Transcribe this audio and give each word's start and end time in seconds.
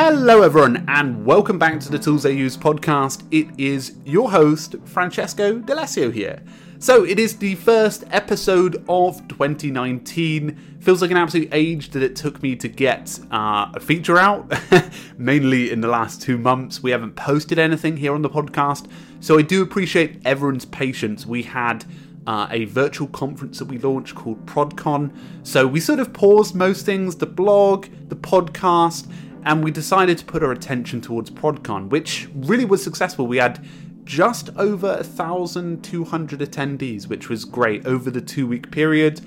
Hello, 0.00 0.42
everyone, 0.42 0.84
and 0.86 1.26
welcome 1.26 1.58
back 1.58 1.80
to 1.80 1.90
the 1.90 1.98
Tools 1.98 2.22
They 2.22 2.30
Use 2.30 2.56
podcast. 2.56 3.24
It 3.32 3.48
is 3.58 3.96
your 4.04 4.30
host, 4.30 4.76
Francesco 4.84 5.58
D'Alessio 5.58 6.12
here. 6.12 6.40
So, 6.78 7.04
it 7.04 7.18
is 7.18 7.36
the 7.36 7.56
first 7.56 8.04
episode 8.12 8.76
of 8.88 9.26
2019. 9.26 10.78
Feels 10.78 11.02
like 11.02 11.10
an 11.10 11.16
absolute 11.16 11.48
age 11.50 11.90
that 11.90 12.02
it 12.04 12.14
took 12.14 12.40
me 12.44 12.54
to 12.54 12.68
get 12.68 13.18
uh, 13.32 13.72
a 13.74 13.80
feature 13.80 14.18
out. 14.18 14.48
Mainly 15.18 15.72
in 15.72 15.80
the 15.80 15.88
last 15.88 16.22
two 16.22 16.38
months, 16.38 16.80
we 16.80 16.92
haven't 16.92 17.16
posted 17.16 17.58
anything 17.58 17.96
here 17.96 18.14
on 18.14 18.22
the 18.22 18.30
podcast. 18.30 18.86
So, 19.18 19.36
I 19.36 19.42
do 19.42 19.64
appreciate 19.64 20.22
everyone's 20.24 20.64
patience. 20.64 21.26
We 21.26 21.42
had 21.42 21.84
uh, 22.28 22.46
a 22.50 22.66
virtual 22.66 23.08
conference 23.08 23.58
that 23.58 23.64
we 23.64 23.78
launched 23.78 24.14
called 24.14 24.44
ProdCon. 24.44 25.10
So 25.44 25.66
we 25.66 25.80
sort 25.80 25.98
of 25.98 26.12
paused 26.12 26.54
most 26.54 26.84
things 26.84 27.16
the 27.16 27.24
blog, 27.24 27.86
the 28.08 28.16
podcast, 28.16 29.10
and 29.44 29.62
we 29.62 29.70
decided 29.70 30.18
to 30.18 30.24
put 30.24 30.42
our 30.42 30.52
attention 30.52 31.00
towards 31.00 31.30
ProdCon, 31.30 31.88
which 31.90 32.28
really 32.34 32.64
was 32.64 32.82
successful. 32.82 33.26
We 33.26 33.38
had 33.38 33.64
just 34.04 34.48
over 34.56 34.94
1,200 34.94 36.40
attendees, 36.40 37.08
which 37.08 37.28
was 37.28 37.44
great 37.44 37.86
over 37.86 38.10
the 38.10 38.20
two 38.20 38.46
week 38.46 38.70
period. 38.70 39.20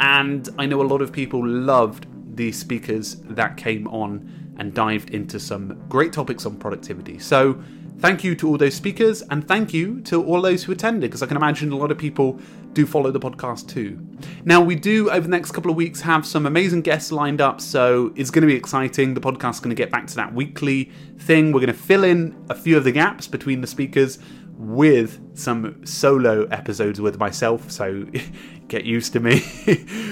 And 0.00 0.48
I 0.58 0.66
know 0.66 0.80
a 0.80 0.84
lot 0.84 1.02
of 1.02 1.12
people 1.12 1.44
loved 1.44 2.06
the 2.36 2.52
speakers 2.52 3.16
that 3.24 3.56
came 3.56 3.88
on 3.88 4.54
and 4.58 4.72
dived 4.72 5.10
into 5.10 5.40
some 5.40 5.82
great 5.88 6.12
topics 6.12 6.46
on 6.46 6.56
productivity. 6.56 7.18
So, 7.18 7.60
thank 7.98 8.22
you 8.22 8.36
to 8.36 8.48
all 8.48 8.56
those 8.56 8.74
speakers 8.74 9.22
and 9.22 9.46
thank 9.46 9.74
you 9.74 10.00
to 10.02 10.24
all 10.24 10.40
those 10.40 10.62
who 10.62 10.70
attended 10.70 11.10
because 11.10 11.22
I 11.22 11.26
can 11.26 11.36
imagine 11.36 11.72
a 11.72 11.76
lot 11.76 11.90
of 11.90 11.98
people 11.98 12.38
do 12.72 12.86
follow 12.86 13.10
the 13.10 13.18
podcast 13.18 13.68
too. 13.68 14.07
Now, 14.44 14.60
we 14.60 14.74
do 14.74 15.10
over 15.10 15.20
the 15.20 15.28
next 15.28 15.52
couple 15.52 15.70
of 15.70 15.76
weeks 15.76 16.00
have 16.00 16.26
some 16.26 16.46
amazing 16.46 16.82
guests 16.82 17.12
lined 17.12 17.40
up, 17.40 17.60
so 17.60 18.12
it's 18.16 18.30
going 18.30 18.42
to 18.42 18.46
be 18.46 18.56
exciting. 18.56 19.14
The 19.14 19.20
podcast 19.20 19.54
is 19.54 19.60
going 19.60 19.70
to 19.70 19.80
get 19.80 19.90
back 19.90 20.06
to 20.08 20.16
that 20.16 20.32
weekly 20.34 20.90
thing. 21.18 21.52
We're 21.52 21.60
going 21.60 21.72
to 21.72 21.78
fill 21.78 22.04
in 22.04 22.36
a 22.48 22.54
few 22.54 22.76
of 22.76 22.84
the 22.84 22.92
gaps 22.92 23.26
between 23.26 23.60
the 23.60 23.66
speakers 23.66 24.18
with 24.58 25.20
some 25.38 25.86
solo 25.86 26.44
episodes 26.46 27.00
with 27.00 27.18
myself, 27.18 27.70
so 27.70 28.06
get 28.68 28.84
used 28.84 29.12
to 29.12 29.20
me 29.20 29.42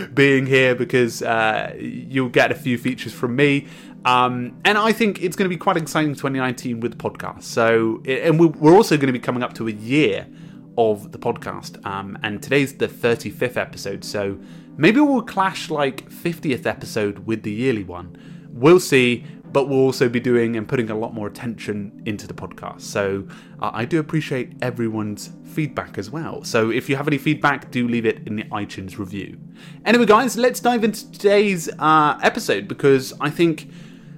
being 0.14 0.46
here 0.46 0.74
because 0.74 1.20
uh, 1.22 1.74
you'll 1.78 2.28
get 2.28 2.52
a 2.52 2.54
few 2.54 2.78
features 2.78 3.12
from 3.12 3.34
me. 3.34 3.66
Um, 4.04 4.56
and 4.64 4.78
I 4.78 4.92
think 4.92 5.20
it's 5.20 5.34
going 5.34 5.46
to 5.46 5.54
be 5.54 5.58
quite 5.58 5.76
exciting 5.76 6.14
2019 6.14 6.78
with 6.78 6.96
podcasts. 6.96 7.42
So, 7.42 8.00
and 8.06 8.38
we're 8.38 8.74
also 8.74 8.96
going 8.96 9.08
to 9.08 9.12
be 9.12 9.18
coming 9.18 9.42
up 9.42 9.54
to 9.54 9.66
a 9.66 9.72
year 9.72 10.28
of 10.76 11.12
the 11.12 11.18
podcast. 11.18 11.84
Um, 11.86 12.18
and 12.22 12.42
today's 12.42 12.74
the 12.74 12.88
35th 12.88 13.56
episode, 13.56 14.04
so 14.04 14.38
maybe 14.76 15.00
we'll 15.00 15.22
clash 15.22 15.70
like 15.70 16.08
50th 16.10 16.66
episode 16.66 17.20
with 17.20 17.42
the 17.42 17.52
yearly 17.52 17.84
one. 17.84 18.16
We'll 18.52 18.80
see, 18.80 19.24
but 19.52 19.68
we'll 19.68 19.80
also 19.80 20.08
be 20.08 20.20
doing 20.20 20.56
and 20.56 20.68
putting 20.68 20.90
a 20.90 20.94
lot 20.94 21.14
more 21.14 21.26
attention 21.26 22.02
into 22.04 22.26
the 22.26 22.34
podcast. 22.34 22.82
So 22.82 23.26
uh, 23.60 23.70
I 23.72 23.84
do 23.84 23.98
appreciate 23.98 24.52
everyone's 24.60 25.30
feedback 25.44 25.96
as 25.96 26.10
well. 26.10 26.44
So 26.44 26.70
if 26.70 26.88
you 26.88 26.96
have 26.96 27.08
any 27.08 27.18
feedback, 27.18 27.70
do 27.70 27.88
leave 27.88 28.04
it 28.04 28.26
in 28.26 28.36
the 28.36 28.44
iTunes 28.44 28.98
review. 28.98 29.38
Anyway, 29.84 30.04
guys, 30.04 30.36
let's 30.36 30.60
dive 30.60 30.84
into 30.84 31.10
today's 31.10 31.70
uh, 31.78 32.18
episode 32.22 32.68
because 32.68 33.14
I 33.20 33.30
think 33.30 33.70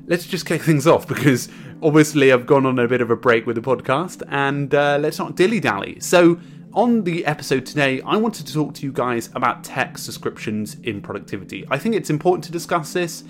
let's 0.08 0.26
just 0.26 0.46
kick 0.46 0.62
things 0.62 0.86
off 0.86 1.06
because 1.06 1.48
obviously 1.82 2.32
I've 2.32 2.46
gone 2.46 2.66
on 2.66 2.78
a 2.78 2.88
bit 2.88 3.00
of 3.00 3.10
a 3.10 3.16
break 3.16 3.46
with 3.46 3.56
the 3.56 3.62
podcast 3.62 4.22
and 4.28 4.74
uh, 4.74 4.98
let's 5.00 5.18
not 5.18 5.36
dilly 5.36 5.60
dally. 5.60 5.98
So, 6.00 6.38
on 6.74 7.02
the 7.02 7.24
episode 7.24 7.64
today, 7.64 8.00
I 8.02 8.16
wanted 8.16 8.46
to 8.46 8.52
talk 8.52 8.74
to 8.74 8.82
you 8.82 8.92
guys 8.92 9.30
about 9.34 9.64
tech 9.64 9.96
subscriptions 9.96 10.76
in 10.82 11.00
productivity. 11.00 11.66
I 11.70 11.78
think 11.78 11.94
it's 11.94 12.10
important 12.10 12.44
to 12.44 12.52
discuss 12.52 12.92
this. 12.92 13.24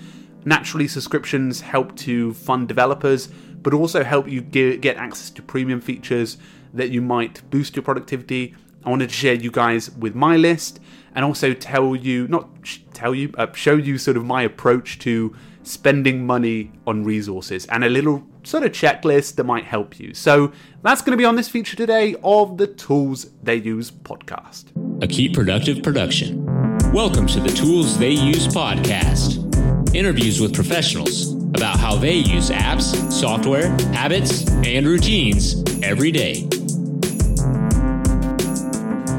Naturally, 0.45 0.87
subscriptions 0.87 1.61
help 1.61 1.95
to 1.97 2.33
fund 2.33 2.67
developers, 2.67 3.27
but 3.27 3.73
also 3.73 4.03
help 4.03 4.27
you 4.27 4.41
get 4.41 4.97
access 4.97 5.29
to 5.31 5.41
premium 5.41 5.79
features 5.79 6.37
that 6.73 6.89
you 6.89 7.01
might 7.01 7.49
boost 7.49 7.75
your 7.75 7.83
productivity. 7.83 8.55
I 8.85 8.89
wanted 8.89 9.09
to 9.09 9.15
share 9.15 9.35
you 9.35 9.51
guys 9.51 9.89
with 9.91 10.15
my 10.15 10.35
list 10.35 10.79
and 11.15 11.23
also 11.25 11.53
tell 11.53 11.95
you, 11.95 12.27
not 12.27 12.49
tell 12.93 13.15
you, 13.15 13.33
uh, 13.37 13.51
show 13.53 13.75
you 13.75 13.97
sort 13.97 14.17
of 14.17 14.25
my 14.25 14.43
approach 14.43 14.99
to 14.99 15.35
spending 15.63 16.25
money 16.25 16.71
on 16.85 17.03
resources 17.03 17.65
and 17.67 17.83
a 17.83 17.89
little 17.89 18.23
sort 18.43 18.63
of 18.63 18.71
checklist 18.71 19.35
that 19.35 19.43
might 19.43 19.65
help 19.65 19.99
you. 19.99 20.13
So 20.13 20.51
that's 20.81 21.01
going 21.01 21.11
to 21.11 21.17
be 21.17 21.25
on 21.25 21.35
this 21.35 21.49
feature 21.49 21.75
today 21.75 22.15
of 22.23 22.57
the 22.57 22.67
Tools 22.67 23.31
They 23.43 23.55
Use 23.55 23.91
podcast. 23.91 24.71
A 25.03 25.07
Keep 25.07 25.33
Productive 25.33 25.83
production. 25.83 26.45
Welcome 26.93 27.27
to 27.27 27.39
the 27.39 27.49
Tools 27.49 27.97
They 27.97 28.11
Use 28.11 28.47
podcast. 28.47 29.45
Interviews 29.93 30.39
with 30.39 30.53
professionals 30.53 31.33
about 31.33 31.79
how 31.79 31.95
they 31.95 32.13
use 32.13 32.49
apps, 32.49 33.11
software, 33.11 33.69
habits, 33.93 34.49
and 34.65 34.87
routines 34.87 35.63
every 35.83 36.11
day. 36.11 36.47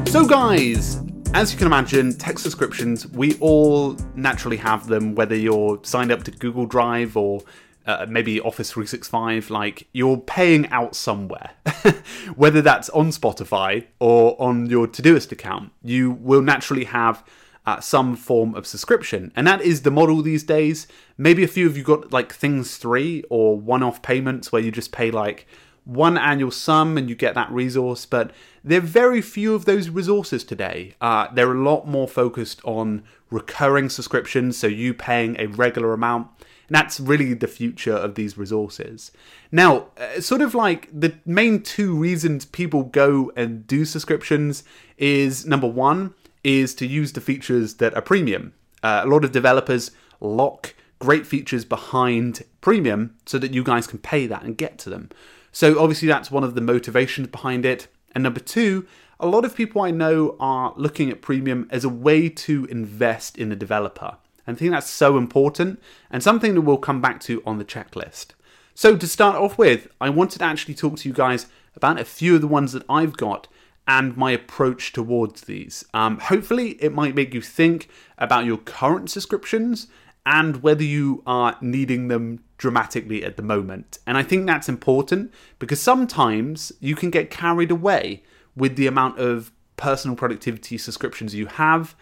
So, 0.09 0.25
guys, 0.25 1.01
as 1.33 1.51
you 1.51 1.57
can 1.57 1.67
imagine, 1.67 2.17
text 2.17 2.43
subscriptions, 2.43 3.07
we 3.07 3.37
all 3.39 3.95
naturally 4.15 4.57
have 4.57 4.87
them, 4.87 5.15
whether 5.15 5.35
you're 5.35 5.79
signed 5.83 6.11
up 6.11 6.23
to 6.23 6.31
Google 6.31 6.65
Drive 6.65 7.15
or 7.15 7.41
uh, 7.85 8.05
maybe 8.07 8.39
Office 8.39 8.71
365, 8.71 9.49
like 9.49 9.87
you're 9.91 10.17
paying 10.17 10.67
out 10.69 10.95
somewhere. 10.95 11.51
whether 12.35 12.61
that's 12.61 12.89
on 12.89 13.09
Spotify 13.09 13.85
or 13.99 14.41
on 14.41 14.67
your 14.67 14.87
Todoist 14.87 15.31
account, 15.31 15.71
you 15.83 16.11
will 16.11 16.41
naturally 16.41 16.85
have 16.85 17.23
uh, 17.65 17.79
some 17.79 18.15
form 18.15 18.55
of 18.55 18.65
subscription. 18.65 19.31
And 19.35 19.47
that 19.47 19.61
is 19.61 19.81
the 19.81 19.91
model 19.91 20.21
these 20.21 20.43
days. 20.43 20.87
Maybe 21.17 21.43
a 21.43 21.47
few 21.47 21.67
of 21.67 21.77
you 21.77 21.83
got 21.83 22.11
like 22.11 22.33
Things 22.33 22.77
3 22.77 23.23
or 23.29 23.59
one 23.59 23.83
off 23.83 24.01
payments 24.01 24.51
where 24.51 24.61
you 24.61 24.71
just 24.71 24.91
pay 24.91 25.11
like 25.11 25.47
one 25.83 26.17
annual 26.17 26.51
sum 26.51 26.97
and 26.97 27.09
you 27.09 27.15
get 27.15 27.33
that 27.35 27.51
resource, 27.51 28.05
but 28.05 28.31
there 28.63 28.77
are 28.77 28.81
very 28.81 29.21
few 29.21 29.55
of 29.55 29.65
those 29.65 29.89
resources 29.89 30.43
today. 30.43 30.93
Uh, 31.01 31.27
they're 31.33 31.51
a 31.51 31.63
lot 31.63 31.87
more 31.87 32.07
focused 32.07 32.61
on 32.63 33.03
recurring 33.31 33.89
subscriptions, 33.89 34.57
so 34.57 34.67
you 34.67 34.93
paying 34.93 35.35
a 35.39 35.47
regular 35.47 35.93
amount. 35.93 36.27
That's 36.71 37.01
really 37.01 37.33
the 37.33 37.47
future 37.49 37.93
of 37.93 38.15
these 38.15 38.37
resources. 38.37 39.11
Now, 39.51 39.87
uh, 39.97 40.21
sort 40.21 40.41
of 40.41 40.55
like 40.55 40.87
the 40.97 41.13
main 41.25 41.63
two 41.63 41.93
reasons 41.93 42.45
people 42.45 42.83
go 42.83 43.29
and 43.35 43.67
do 43.67 43.83
subscriptions 43.83 44.63
is 44.97 45.45
number 45.45 45.67
one 45.67 46.13
is 46.45 46.73
to 46.75 46.87
use 46.87 47.11
the 47.11 47.19
features 47.19 47.75
that 47.75 47.93
are 47.93 48.01
premium. 48.01 48.53
Uh, 48.81 49.01
a 49.03 49.07
lot 49.09 49.25
of 49.25 49.33
developers 49.33 49.91
lock 50.21 50.73
great 50.99 51.27
features 51.27 51.65
behind 51.65 52.45
premium 52.61 53.15
so 53.25 53.37
that 53.37 53.53
you 53.53 53.65
guys 53.65 53.85
can 53.85 53.99
pay 53.99 54.25
that 54.25 54.43
and 54.43 54.57
get 54.57 54.77
to 54.77 54.89
them. 54.89 55.09
So 55.51 55.77
obviously 55.77 56.07
that's 56.07 56.31
one 56.31 56.45
of 56.45 56.55
the 56.55 56.61
motivations 56.61 57.27
behind 57.27 57.65
it. 57.65 57.89
And 58.15 58.23
number 58.23 58.39
two, 58.39 58.87
a 59.19 59.27
lot 59.27 59.43
of 59.43 59.55
people 59.55 59.81
I 59.81 59.91
know 59.91 60.37
are 60.39 60.73
looking 60.77 61.09
at 61.09 61.21
premium 61.21 61.67
as 61.69 61.83
a 61.83 61.89
way 61.89 62.29
to 62.29 62.63
invest 62.65 63.37
in 63.37 63.49
the 63.49 63.57
developer. 63.57 64.15
I 64.51 64.59
think 64.59 64.71
that's 64.71 64.89
so 64.89 65.17
important 65.17 65.81
and 66.09 66.21
something 66.21 66.55
that 66.55 66.61
we'll 66.61 66.77
come 66.77 67.01
back 67.01 67.19
to 67.21 67.41
on 67.45 67.57
the 67.57 67.65
checklist. 67.65 68.27
So 68.73 68.95
to 68.95 69.07
start 69.07 69.35
off 69.35 69.57
with, 69.57 69.87
I 69.99 70.09
wanted 70.09 70.39
to 70.39 70.45
actually 70.45 70.75
talk 70.75 70.97
to 70.97 71.09
you 71.09 71.13
guys 71.13 71.47
about 71.75 71.99
a 71.99 72.05
few 72.05 72.35
of 72.35 72.41
the 72.41 72.47
ones 72.47 72.73
that 72.73 72.83
I've 72.89 73.17
got 73.17 73.47
and 73.87 74.15
my 74.15 74.31
approach 74.31 74.93
towards 74.93 75.41
these. 75.41 75.83
Um, 75.93 76.19
hopefully, 76.19 76.71
it 76.81 76.93
might 76.93 77.15
make 77.15 77.33
you 77.33 77.41
think 77.41 77.89
about 78.17 78.45
your 78.45 78.57
current 78.57 79.09
subscriptions 79.09 79.87
and 80.25 80.61
whether 80.61 80.83
you 80.83 81.23
are 81.25 81.57
needing 81.61 82.07
them 82.07 82.43
dramatically 82.57 83.23
at 83.23 83.37
the 83.37 83.43
moment. 83.43 83.97
And 84.05 84.17
I 84.17 84.23
think 84.23 84.45
that's 84.45 84.69
important 84.69 85.33
because 85.57 85.81
sometimes 85.81 86.71
you 86.79 86.95
can 86.95 87.09
get 87.09 87.31
carried 87.31 87.71
away 87.71 88.23
with 88.55 88.75
the 88.75 88.87
amount 88.87 89.19
of 89.19 89.51
personal 89.77 90.15
productivity 90.15 90.77
subscriptions 90.77 91.33
you 91.33 91.47
have. 91.47 91.95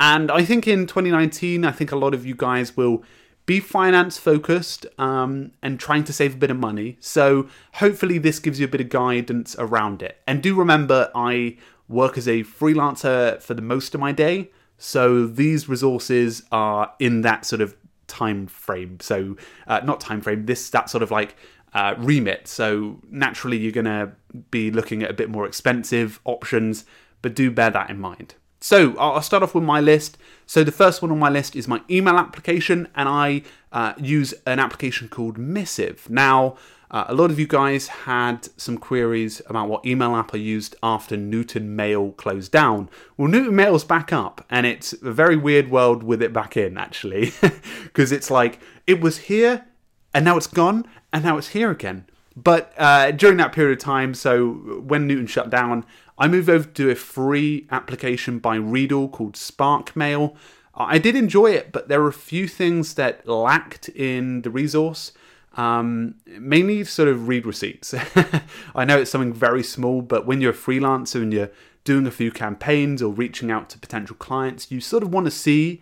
And 0.00 0.30
I 0.30 0.44
think 0.44 0.68
in 0.68 0.86
2019, 0.86 1.64
I 1.64 1.72
think 1.72 1.92
a 1.92 1.96
lot 1.96 2.14
of 2.14 2.24
you 2.24 2.34
guys 2.34 2.76
will 2.76 3.02
be 3.46 3.60
finance 3.60 4.18
focused 4.18 4.86
um, 4.98 5.52
and 5.62 5.80
trying 5.80 6.04
to 6.04 6.12
save 6.12 6.34
a 6.34 6.36
bit 6.36 6.50
of 6.50 6.58
money. 6.58 6.98
So 7.00 7.48
hopefully, 7.74 8.18
this 8.18 8.38
gives 8.38 8.60
you 8.60 8.66
a 8.66 8.68
bit 8.68 8.80
of 8.80 8.90
guidance 8.90 9.56
around 9.58 10.02
it. 10.02 10.18
And 10.26 10.42
do 10.42 10.54
remember, 10.54 11.10
I 11.14 11.56
work 11.88 12.18
as 12.18 12.28
a 12.28 12.44
freelancer 12.44 13.42
for 13.42 13.54
the 13.54 13.62
most 13.62 13.94
of 13.94 14.00
my 14.00 14.12
day. 14.12 14.50
So 14.76 15.26
these 15.26 15.68
resources 15.68 16.42
are 16.52 16.92
in 16.98 17.22
that 17.22 17.44
sort 17.44 17.62
of 17.62 17.74
time 18.06 18.46
frame. 18.46 18.98
So 19.00 19.36
uh, 19.66 19.80
not 19.82 20.00
time 20.00 20.20
frame. 20.20 20.46
This 20.46 20.70
that 20.70 20.90
sort 20.90 21.02
of 21.02 21.10
like 21.10 21.34
uh, 21.72 21.94
remit. 21.98 22.48
So 22.48 23.00
naturally, 23.10 23.56
you're 23.56 23.72
going 23.72 23.84
to 23.86 24.12
be 24.50 24.70
looking 24.70 25.02
at 25.02 25.10
a 25.10 25.14
bit 25.14 25.30
more 25.30 25.46
expensive 25.46 26.20
options, 26.24 26.84
but 27.22 27.34
do 27.34 27.50
bear 27.50 27.70
that 27.70 27.90
in 27.90 27.98
mind. 27.98 28.34
So 28.60 28.96
I'll 28.98 29.22
start 29.22 29.42
off 29.42 29.54
with 29.54 29.64
my 29.64 29.80
list. 29.80 30.18
So 30.46 30.64
the 30.64 30.72
first 30.72 31.00
one 31.02 31.10
on 31.10 31.18
my 31.18 31.28
list 31.28 31.54
is 31.54 31.68
my 31.68 31.80
email 31.90 32.16
application, 32.16 32.88
and 32.94 33.08
I 33.08 33.42
uh, 33.72 33.94
use 33.98 34.34
an 34.46 34.58
application 34.58 35.08
called 35.08 35.38
Missive. 35.38 36.08
Now, 36.10 36.56
uh, 36.90 37.04
a 37.06 37.14
lot 37.14 37.30
of 37.30 37.38
you 37.38 37.46
guys 37.46 37.88
had 37.88 38.48
some 38.58 38.78
queries 38.78 39.42
about 39.46 39.68
what 39.68 39.84
email 39.84 40.16
app 40.16 40.34
I 40.34 40.38
used 40.38 40.74
after 40.82 41.16
Newton 41.16 41.76
Mail 41.76 42.12
closed 42.12 42.50
down. 42.50 42.88
Well, 43.16 43.28
Newton 43.28 43.54
Mail's 43.54 43.84
back 43.84 44.12
up, 44.12 44.44
and 44.50 44.66
it's 44.66 44.92
a 44.94 45.12
very 45.12 45.36
weird 45.36 45.70
world 45.70 46.02
with 46.02 46.22
it 46.22 46.32
back 46.32 46.56
in, 46.56 46.78
actually, 46.78 47.32
because 47.84 48.10
it's 48.10 48.30
like 48.30 48.58
it 48.86 49.00
was 49.00 49.18
here 49.18 49.66
and 50.14 50.24
now 50.24 50.36
it's 50.36 50.46
gone, 50.46 50.86
and 51.12 51.24
now 51.24 51.36
it's 51.36 51.48
here 51.48 51.70
again. 51.70 52.06
But 52.44 52.72
uh, 52.78 53.10
during 53.10 53.36
that 53.38 53.52
period 53.52 53.78
of 53.78 53.84
time, 53.84 54.14
so 54.14 54.50
when 54.50 55.06
Newton 55.06 55.26
shut 55.26 55.50
down, 55.50 55.84
I 56.18 56.28
moved 56.28 56.48
over 56.48 56.68
to 56.68 56.90
a 56.90 56.94
free 56.94 57.66
application 57.70 58.38
by 58.38 58.58
Readdle 58.58 59.10
called 59.10 59.34
SparkMail. 59.34 60.36
I 60.74 60.98
did 60.98 61.16
enjoy 61.16 61.52
it, 61.52 61.72
but 61.72 61.88
there 61.88 62.00
were 62.00 62.08
a 62.08 62.12
few 62.12 62.46
things 62.46 62.94
that 62.94 63.26
lacked 63.26 63.88
in 63.88 64.42
the 64.42 64.50
resource. 64.50 65.12
Um, 65.56 66.14
mainly 66.26 66.84
sort 66.84 67.08
of 67.08 67.26
read 67.26 67.44
receipts. 67.44 67.92
I 68.74 68.84
know 68.84 69.00
it's 69.00 69.10
something 69.10 69.32
very 69.32 69.64
small, 69.64 70.02
but 70.02 70.24
when 70.24 70.40
you're 70.40 70.52
a 70.52 70.54
freelancer 70.54 71.20
and 71.20 71.32
you're 71.32 71.50
doing 71.82 72.06
a 72.06 72.12
few 72.12 72.30
campaigns 72.30 73.02
or 73.02 73.12
reaching 73.12 73.50
out 73.50 73.68
to 73.70 73.78
potential 73.78 74.14
clients, 74.14 74.70
you 74.70 74.80
sort 74.80 75.02
of 75.02 75.12
want 75.12 75.24
to 75.24 75.32
see 75.32 75.80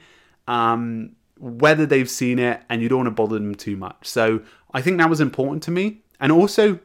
um, 0.48 1.16
whether 1.38 1.84
they've 1.84 2.08
seen 2.08 2.38
it 2.38 2.62
and 2.70 2.80
you 2.80 2.88
don't 2.88 2.98
want 2.98 3.08
to 3.08 3.10
bother 3.10 3.34
them 3.34 3.54
too 3.54 3.76
much. 3.76 4.06
So 4.06 4.40
I 4.72 4.80
think 4.80 4.96
that 4.98 5.10
was 5.10 5.20
important 5.20 5.62
to 5.64 5.70
me. 5.70 6.00
And 6.20 6.32
also 6.32 6.80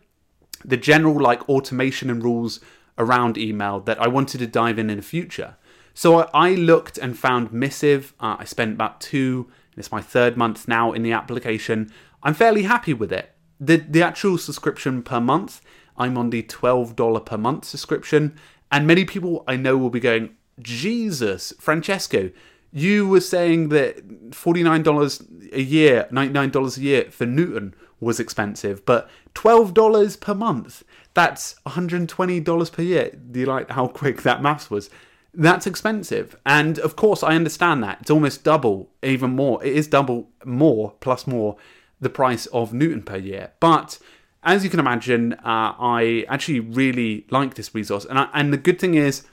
the 0.63 0.77
general 0.77 1.19
like 1.19 1.47
automation 1.49 2.09
and 2.09 2.23
rules 2.23 2.59
around 2.97 3.37
email 3.37 3.79
that 3.81 4.01
I 4.01 4.07
wanted 4.07 4.39
to 4.39 4.47
dive 4.47 4.77
in 4.77 4.89
in 4.89 4.97
the 4.97 5.03
future. 5.03 5.55
So 5.93 6.29
I 6.33 6.55
looked 6.55 6.97
and 6.97 7.17
found 7.17 7.51
Missive. 7.51 8.13
Uh, 8.19 8.37
I 8.39 8.45
spent 8.45 8.73
about 8.73 9.01
two, 9.01 9.49
it's 9.75 9.91
my 9.91 10.01
third 10.01 10.37
month 10.37 10.67
now 10.67 10.93
in 10.93 11.03
the 11.03 11.11
application. 11.11 11.91
I'm 12.23 12.33
fairly 12.33 12.63
happy 12.63 12.93
with 12.93 13.11
it. 13.11 13.33
The, 13.59 13.77
the 13.77 14.03
actual 14.03 14.37
subscription 14.37 15.03
per 15.03 15.19
month, 15.19 15.61
I'm 15.97 16.17
on 16.17 16.29
the 16.29 16.43
$12 16.43 17.25
per 17.25 17.37
month 17.37 17.65
subscription. 17.65 18.35
And 18.71 18.87
many 18.87 19.05
people 19.05 19.43
I 19.47 19.57
know 19.57 19.77
will 19.77 19.89
be 19.89 19.99
going, 19.99 20.35
Jesus, 20.59 21.53
Francesco, 21.59 22.31
you 22.71 23.07
were 23.07 23.19
saying 23.19 23.69
that 23.69 24.31
$49 24.31 25.53
a 25.53 25.61
year, 25.61 26.07
$99 26.11 26.77
a 26.77 26.81
year 26.81 27.11
for 27.11 27.25
Newton 27.25 27.75
was 28.01 28.19
expensive, 28.19 28.85
but 28.85 29.09
$12 29.35 30.19
per 30.19 30.33
month, 30.33 30.83
that's 31.13 31.55
$120 31.65 32.71
per 32.71 32.81
year. 32.81 33.11
Do 33.31 33.39
you 33.39 33.45
like 33.45 33.69
how 33.69 33.87
quick 33.87 34.23
that 34.23 34.41
maths 34.41 34.69
was? 34.69 34.89
That's 35.33 35.65
expensive. 35.65 36.35
And 36.45 36.79
of 36.79 36.97
course, 36.97 37.23
I 37.23 37.35
understand 37.35 37.81
that. 37.83 37.99
It's 38.01 38.11
almost 38.11 38.43
double, 38.43 38.89
even 39.01 39.31
more. 39.31 39.63
It 39.63 39.73
is 39.73 39.87
double 39.87 40.29
more 40.43 40.95
plus 40.99 41.25
more 41.25 41.55
the 42.01 42.09
price 42.09 42.47
of 42.47 42.73
Newton 42.73 43.03
per 43.03 43.17
year. 43.17 43.51
But 43.59 43.99
as 44.43 44.63
you 44.63 44.69
can 44.69 44.79
imagine, 44.79 45.33
uh, 45.33 45.75
I 45.79 46.25
actually 46.27 46.59
really 46.59 47.25
like 47.29 47.53
this 47.53 47.73
resource. 47.73 48.05
And, 48.05 48.17
I, 48.17 48.27
and 48.33 48.51
the 48.51 48.57
good 48.57 48.79
thing 48.79 48.95
is, 48.95 49.23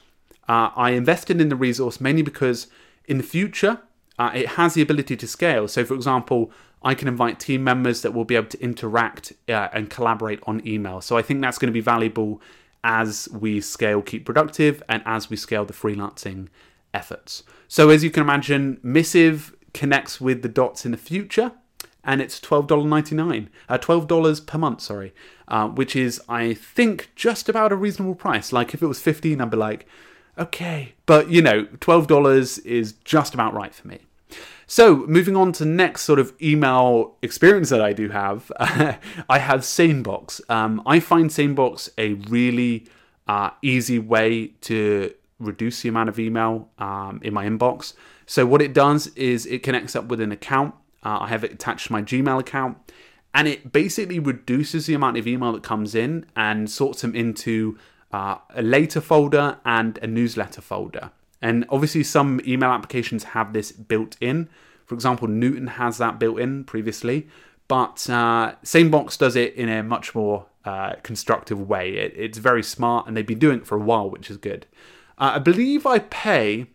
uh, 0.49 0.71
I 0.77 0.91
invested 0.91 1.41
in 1.41 1.49
the 1.49 1.57
resource 1.57 2.01
mainly 2.01 2.23
because 2.23 2.69
in 3.07 3.17
the 3.17 3.25
future, 3.25 3.81
uh, 4.19 4.31
it 4.35 4.49
has 4.51 4.75
the 4.75 4.83
ability 4.83 5.17
to 5.17 5.27
scale. 5.27 5.69
So, 5.69 5.85
for 5.85 5.95
example, 5.95 6.51
I 6.83 6.95
can 6.95 7.09
invite 7.09 7.41
team 7.41 7.65
members 7.65 8.03
that 8.03 8.15
will 8.15 8.25
be 8.25 8.37
able 8.37 8.49
to 8.49 8.61
interact 8.61 9.33
uh, 9.49 9.69
and 9.73 9.91
collaborate 9.91 10.41
on 10.45 10.67
email. 10.67 11.01
So, 11.01 11.17
I 11.17 11.23
think 11.23 11.41
that's 11.41 11.59
going 11.59 11.69
to 11.69 11.73
be 11.73 11.81
valuable 11.81 12.41
as 12.85 13.29
we 13.33 13.61
scale 13.61 14.03
Keep 14.03 14.25
Productive 14.25 14.83
and 14.89 15.03
as 15.05 15.31
we 15.31 15.37
scale 15.37 15.65
the 15.65 15.73
freelancing 15.73 16.49
efforts. 16.95 17.43
So, 17.69 17.91
as 17.91 18.03
you 18.03 18.11
can 18.11 18.23
imagine, 18.23 18.81
Missive 18.83 19.55
connects 19.75 20.21
with 20.21 20.43
the 20.43 20.49
dots 20.49 20.85
in 20.85 20.93
the 20.93 20.99
future 20.99 21.53
and 22.05 22.23
it's 22.23 22.41
$12.99, 22.41 23.49
uh, 23.69 23.77
$12 23.77 24.47
per 24.47 24.59
month, 24.59 24.81
sorry, 24.81 25.13
uh, 25.47 25.69
which 25.69 25.95
is, 25.95 26.21
I 26.29 26.55
think, 26.55 27.11
just 27.15 27.49
about 27.49 27.71
a 27.71 27.77
reasonable 27.77 28.15
price. 28.15 28.53
Like, 28.53 28.73
if 28.73 28.83
it 28.83 28.87
was 28.87 29.01
15 29.01 29.41
I'd 29.41 29.51
be 29.51 29.57
like, 29.57 29.87
okay. 30.39 30.95
But, 31.05 31.31
you 31.31 31.43
know, 31.43 31.65
$12 31.65 32.65
is 32.65 32.93
just 33.05 33.35
about 33.35 33.53
right 33.53 33.75
for 33.75 33.87
me. 33.87 34.08
So, 34.71 34.97
moving 35.07 35.35
on 35.35 35.53
to 35.53 35.65
next 35.65 36.03
sort 36.03 36.19
of 36.19 36.35
email 36.43 37.17
experience 37.23 37.71
that 37.71 37.81
I 37.81 37.95
do 37.95 38.11
have, 38.11 38.53
I 38.61 39.39
have 39.39 39.61
SaneBox. 39.61 40.43
Um, 40.51 40.83
I 40.85 41.01
find 41.01 41.31
SaneBox 41.31 41.89
a 41.97 42.13
really 42.29 42.87
uh, 43.27 43.49
easy 43.63 43.99
way 43.99 44.49
to 44.61 45.15
reduce 45.39 45.81
the 45.81 45.89
amount 45.89 46.11
of 46.11 46.21
email 46.21 46.69
um, 46.79 47.19
in 47.25 47.33
my 47.33 47.47
inbox. 47.47 47.95
So, 48.27 48.45
what 48.45 48.61
it 48.61 48.75
does 48.75 49.07
is 49.17 49.47
it 49.47 49.63
connects 49.63 49.97
up 49.97 50.09
with 50.09 50.21
an 50.21 50.33
account. 50.33 50.75
Uh, 51.03 51.21
I 51.21 51.29
have 51.29 51.45
it 51.45 51.53
attached 51.53 51.87
to 51.87 51.93
my 51.93 52.03
Gmail 52.03 52.39
account, 52.39 52.77
and 53.33 53.49
it 53.49 53.73
basically 53.73 54.19
reduces 54.19 54.85
the 54.85 54.93
amount 54.93 55.17
of 55.17 55.27
email 55.27 55.55
that 55.55 55.63
comes 55.63 55.95
in 55.95 56.27
and 56.37 56.71
sorts 56.71 57.01
them 57.01 57.15
into 57.15 57.79
uh, 58.13 58.37
a 58.55 58.61
later 58.61 59.01
folder 59.01 59.57
and 59.65 59.99
a 60.03 60.07
newsletter 60.07 60.61
folder. 60.61 61.11
And 61.41 61.65
obviously, 61.69 62.03
some 62.03 62.41
email 62.47 62.71
applications 62.71 63.25
have 63.25 63.53
this 63.53 63.73
built 63.73 64.17
in. 64.21 64.49
For 64.87 64.95
example, 64.95 65.29
Newton 65.29 65.67
has 65.67 65.99
that 65.99 66.19
built 66.19 66.41
in 66.41 66.65
previously, 66.65 67.29
but 67.69 68.09
uh, 68.09 68.55
SaneBox 68.65 69.19
does 69.19 69.37
it 69.37 69.55
in 69.55 69.69
a 69.69 69.83
much 69.83 70.15
more 70.15 70.47
uh, 70.65 70.95
constructive 71.03 71.69
way. 71.69 71.95
It, 71.95 72.15
it's 72.17 72.39
very 72.39 72.63
smart, 72.63 73.07
and 73.07 73.17
they've 73.17 73.27
been 73.27 73.39
doing 73.39 73.59
it 73.59 73.67
for 73.67 73.77
a 73.77 73.81
while, 73.81 74.09
which 74.11 74.31
is 74.31 74.37
good. 74.39 74.67
Uh, 75.19 75.33
I 75.35 75.39
believe 75.39 75.87
I 75.87 75.99
pay 75.99 76.69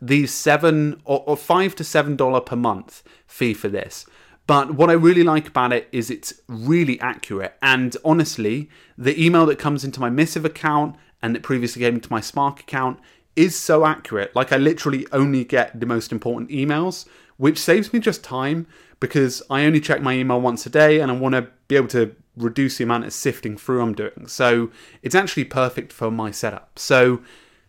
the 0.00 0.26
seven 0.26 1.00
or, 1.04 1.22
or 1.26 1.36
five 1.36 1.74
to 1.76 1.84
seven 1.84 2.16
dollar 2.16 2.40
per 2.40 2.56
month 2.56 3.02
fee 3.26 3.54
for 3.54 3.68
this. 3.68 4.06
But 4.46 4.74
what 4.74 4.90
I 4.90 4.94
really 4.94 5.22
like 5.22 5.48
about 5.48 5.72
it 5.72 5.88
is 5.90 6.10
it's 6.10 6.34
really 6.48 7.00
accurate. 7.00 7.56
And 7.62 7.96
honestly, 8.04 8.68
the 8.98 9.22
email 9.22 9.46
that 9.46 9.58
comes 9.58 9.84
into 9.84 10.00
my 10.00 10.10
Missive 10.10 10.44
account 10.44 10.96
and 11.22 11.34
that 11.34 11.42
previously 11.42 11.80
came 11.80 11.94
into 11.94 12.12
my 12.12 12.20
Spark 12.20 12.60
account 12.60 13.00
is 13.36 13.58
so 13.58 13.84
accurate. 13.84 14.34
Like 14.34 14.52
I 14.52 14.56
literally 14.56 15.06
only 15.12 15.44
get 15.44 15.78
the 15.78 15.86
most 15.86 16.12
important 16.12 16.50
emails, 16.50 17.06
which 17.36 17.58
saves 17.58 17.92
me 17.92 17.98
just 17.98 18.22
time 18.22 18.66
because 19.00 19.42
I 19.50 19.64
only 19.64 19.80
check 19.80 20.00
my 20.00 20.14
email 20.14 20.40
once 20.40 20.66
a 20.66 20.70
day 20.70 21.00
and 21.00 21.10
I 21.10 21.14
want 21.14 21.34
to 21.34 21.48
be 21.68 21.76
able 21.76 21.88
to 21.88 22.14
reduce 22.36 22.78
the 22.78 22.84
amount 22.84 23.04
of 23.04 23.12
sifting 23.12 23.56
through 23.56 23.82
I'm 23.82 23.94
doing. 23.94 24.26
So 24.26 24.70
it's 25.02 25.14
actually 25.14 25.44
perfect 25.44 25.92
for 25.92 26.10
my 26.10 26.30
setup. 26.30 26.78
So 26.78 27.20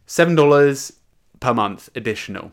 $7 0.08 0.94
per 1.40 1.54
month 1.54 1.90
additional. 1.96 2.52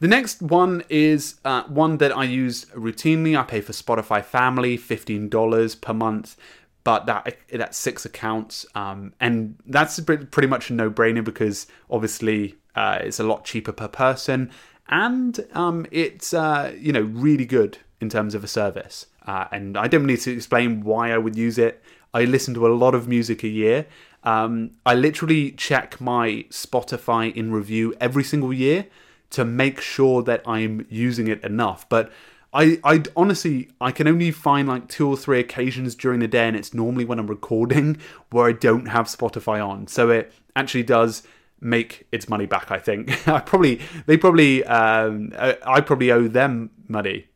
The 0.00 0.08
next 0.08 0.42
one 0.42 0.82
is 0.88 1.36
uh, 1.44 1.62
one 1.64 1.98
that 1.98 2.10
I 2.16 2.24
use 2.24 2.64
routinely. 2.74 3.38
I 3.38 3.44
pay 3.44 3.60
for 3.60 3.72
Spotify 3.72 4.24
Family, 4.24 4.76
$15 4.76 5.80
per 5.80 5.92
month 5.92 6.36
but 6.84 7.06
that 7.06 7.36
that's 7.52 7.78
six 7.78 8.04
accounts, 8.04 8.66
um, 8.74 9.12
and 9.20 9.56
that's 9.66 10.00
pretty 10.00 10.46
much 10.46 10.70
a 10.70 10.72
no-brainer 10.72 11.24
because 11.24 11.66
obviously 11.90 12.56
uh, 12.74 12.98
it's 13.00 13.20
a 13.20 13.24
lot 13.24 13.44
cheaper 13.44 13.72
per 13.72 13.88
person, 13.88 14.50
and 14.88 15.46
um, 15.54 15.86
it's 15.90 16.34
uh, 16.34 16.74
you 16.78 16.92
know 16.92 17.02
really 17.02 17.46
good 17.46 17.78
in 18.00 18.08
terms 18.08 18.34
of 18.34 18.42
a 18.42 18.48
service. 18.48 19.06
Uh, 19.26 19.46
and 19.52 19.76
I 19.76 19.86
don't 19.86 20.06
need 20.06 20.20
to 20.20 20.32
explain 20.32 20.82
why 20.82 21.12
I 21.12 21.18
would 21.18 21.36
use 21.36 21.56
it. 21.56 21.82
I 22.12 22.24
listen 22.24 22.54
to 22.54 22.66
a 22.66 22.72
lot 22.74 22.94
of 22.94 23.06
music 23.06 23.44
a 23.44 23.48
year. 23.48 23.86
Um, 24.24 24.72
I 24.84 24.94
literally 24.94 25.52
check 25.52 26.00
my 26.00 26.44
Spotify 26.50 27.34
in 27.34 27.52
review 27.52 27.94
every 28.00 28.24
single 28.24 28.52
year 28.52 28.86
to 29.30 29.44
make 29.44 29.80
sure 29.80 30.22
that 30.22 30.42
I'm 30.46 30.86
using 30.90 31.28
it 31.28 31.42
enough. 31.42 31.88
But 31.88 32.12
I, 32.52 32.78
I 32.84 33.02
honestly, 33.16 33.70
I 33.80 33.92
can 33.92 34.06
only 34.06 34.30
find 34.30 34.68
like 34.68 34.88
two 34.88 35.08
or 35.08 35.16
three 35.16 35.40
occasions 35.40 35.94
during 35.94 36.20
the 36.20 36.28
day, 36.28 36.46
and 36.46 36.56
it's 36.56 36.74
normally 36.74 37.04
when 37.04 37.18
I'm 37.18 37.26
recording 37.26 37.98
where 38.30 38.46
I 38.46 38.52
don't 38.52 38.86
have 38.86 39.06
Spotify 39.06 39.66
on. 39.66 39.86
So 39.86 40.10
it 40.10 40.32
actually 40.54 40.82
does 40.82 41.22
make 41.60 42.06
its 42.12 42.28
money 42.28 42.46
back. 42.46 42.70
I 42.70 42.78
think 42.78 43.26
I 43.28 43.40
probably, 43.40 43.80
they 44.06 44.16
probably, 44.16 44.64
um, 44.64 45.32
I, 45.38 45.56
I 45.64 45.80
probably 45.80 46.10
owe 46.10 46.28
them 46.28 46.70
money. 46.88 47.28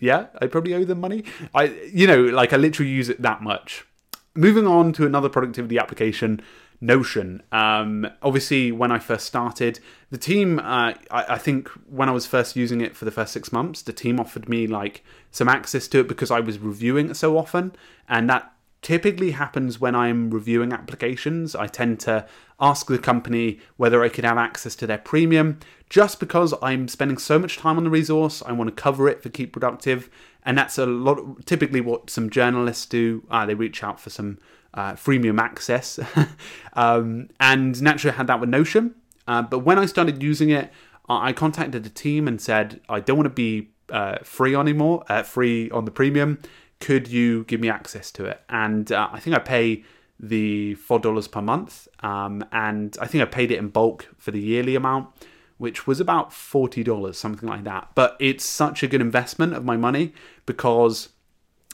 Yeah, 0.00 0.26
I 0.40 0.48
probably 0.48 0.74
owe 0.74 0.84
them 0.84 1.00
money. 1.00 1.24
I, 1.54 1.64
you 1.92 2.06
know, 2.06 2.24
like 2.24 2.52
I 2.52 2.56
literally 2.56 2.90
use 2.90 3.08
it 3.08 3.22
that 3.22 3.42
much. 3.42 3.86
Moving 4.34 4.66
on 4.66 4.92
to 4.94 5.06
another 5.06 5.28
productivity 5.28 5.78
application 5.78 6.42
Notion. 6.84 7.42
Um, 7.50 8.06
obviously, 8.22 8.70
when 8.70 8.92
I 8.92 8.98
first 8.98 9.24
started, 9.26 9.80
the 10.10 10.18
team, 10.18 10.58
uh, 10.58 10.92
I, 11.10 11.24
I, 11.30 11.38
think 11.38 11.68
when 11.88 12.10
I 12.10 12.12
was 12.12 12.26
first 12.26 12.56
using 12.56 12.82
it 12.82 12.94
for 12.94 13.06
the 13.06 13.10
first 13.10 13.32
six 13.32 13.52
months, 13.52 13.80
the 13.80 13.92
team 13.92 14.20
offered 14.20 14.50
me 14.50 14.66
like 14.66 15.02
some 15.30 15.48
access 15.48 15.88
to 15.88 16.00
it 16.00 16.08
because 16.08 16.30
I 16.30 16.40
was 16.40 16.58
reviewing 16.58 17.08
it 17.08 17.16
so 17.16 17.38
often. 17.38 17.74
And 18.06 18.28
that 18.28 18.52
typically 18.84 19.30
happens 19.30 19.80
when 19.80 19.94
I'm 19.94 20.30
reviewing 20.30 20.72
applications. 20.72 21.56
I 21.56 21.66
tend 21.66 21.98
to 22.00 22.26
ask 22.60 22.86
the 22.86 22.98
company 22.98 23.58
whether 23.78 24.04
I 24.04 24.10
could 24.10 24.24
have 24.24 24.36
access 24.36 24.76
to 24.76 24.86
their 24.86 24.98
premium 24.98 25.58
just 25.88 26.20
because 26.20 26.52
I'm 26.62 26.86
spending 26.88 27.16
so 27.16 27.38
much 27.38 27.56
time 27.56 27.78
on 27.78 27.84
the 27.84 27.90
resource. 27.90 28.42
I 28.44 28.52
want 28.52 28.68
to 28.68 28.82
cover 28.82 29.08
it 29.08 29.22
for 29.22 29.30
Keep 29.30 29.54
Productive. 29.54 30.10
And 30.44 30.58
that's 30.58 30.76
a 30.76 30.84
lot, 30.84 31.46
typically 31.46 31.80
what 31.80 32.10
some 32.10 32.28
journalists 32.28 32.84
do. 32.84 33.24
Uh, 33.30 33.46
they 33.46 33.54
reach 33.54 33.82
out 33.82 33.98
for 33.98 34.10
some 34.10 34.38
uh, 34.74 34.92
freemium 34.92 35.40
access. 35.40 35.98
um, 36.74 37.30
and 37.40 37.80
naturally, 37.80 38.12
I 38.12 38.18
had 38.18 38.26
that 38.26 38.38
with 38.38 38.50
Notion. 38.50 38.94
Uh, 39.26 39.40
but 39.40 39.60
when 39.60 39.78
I 39.78 39.86
started 39.86 40.22
using 40.22 40.50
it, 40.50 40.70
I 41.08 41.32
contacted 41.32 41.84
the 41.84 41.90
team 41.90 42.28
and 42.28 42.38
said, 42.38 42.82
I 42.88 43.00
don't 43.00 43.16
want 43.16 43.26
to 43.26 43.30
be 43.30 43.70
uh, 43.88 44.18
free 44.22 44.54
anymore, 44.54 45.04
uh, 45.08 45.22
free 45.22 45.70
on 45.70 45.86
the 45.86 45.90
premium. 45.90 46.38
Could 46.84 47.08
you 47.08 47.44
give 47.44 47.60
me 47.60 47.70
access 47.70 48.10
to 48.12 48.26
it? 48.26 48.42
And 48.50 48.92
uh, 48.92 49.08
I 49.10 49.18
think 49.18 49.34
I 49.34 49.38
pay 49.38 49.84
the 50.20 50.76
$4 50.76 51.30
per 51.30 51.40
month. 51.40 51.88
Um, 52.00 52.44
and 52.52 52.94
I 53.00 53.06
think 53.06 53.22
I 53.22 53.24
paid 53.24 53.50
it 53.50 53.58
in 53.58 53.68
bulk 53.68 54.06
for 54.18 54.32
the 54.32 54.40
yearly 54.40 54.74
amount, 54.74 55.08
which 55.56 55.86
was 55.86 55.98
about 55.98 56.30
$40, 56.30 57.14
something 57.14 57.48
like 57.48 57.64
that. 57.64 57.88
But 57.94 58.18
it's 58.20 58.44
such 58.44 58.82
a 58.82 58.86
good 58.86 59.00
investment 59.00 59.54
of 59.54 59.64
my 59.64 59.78
money 59.78 60.12
because 60.44 61.08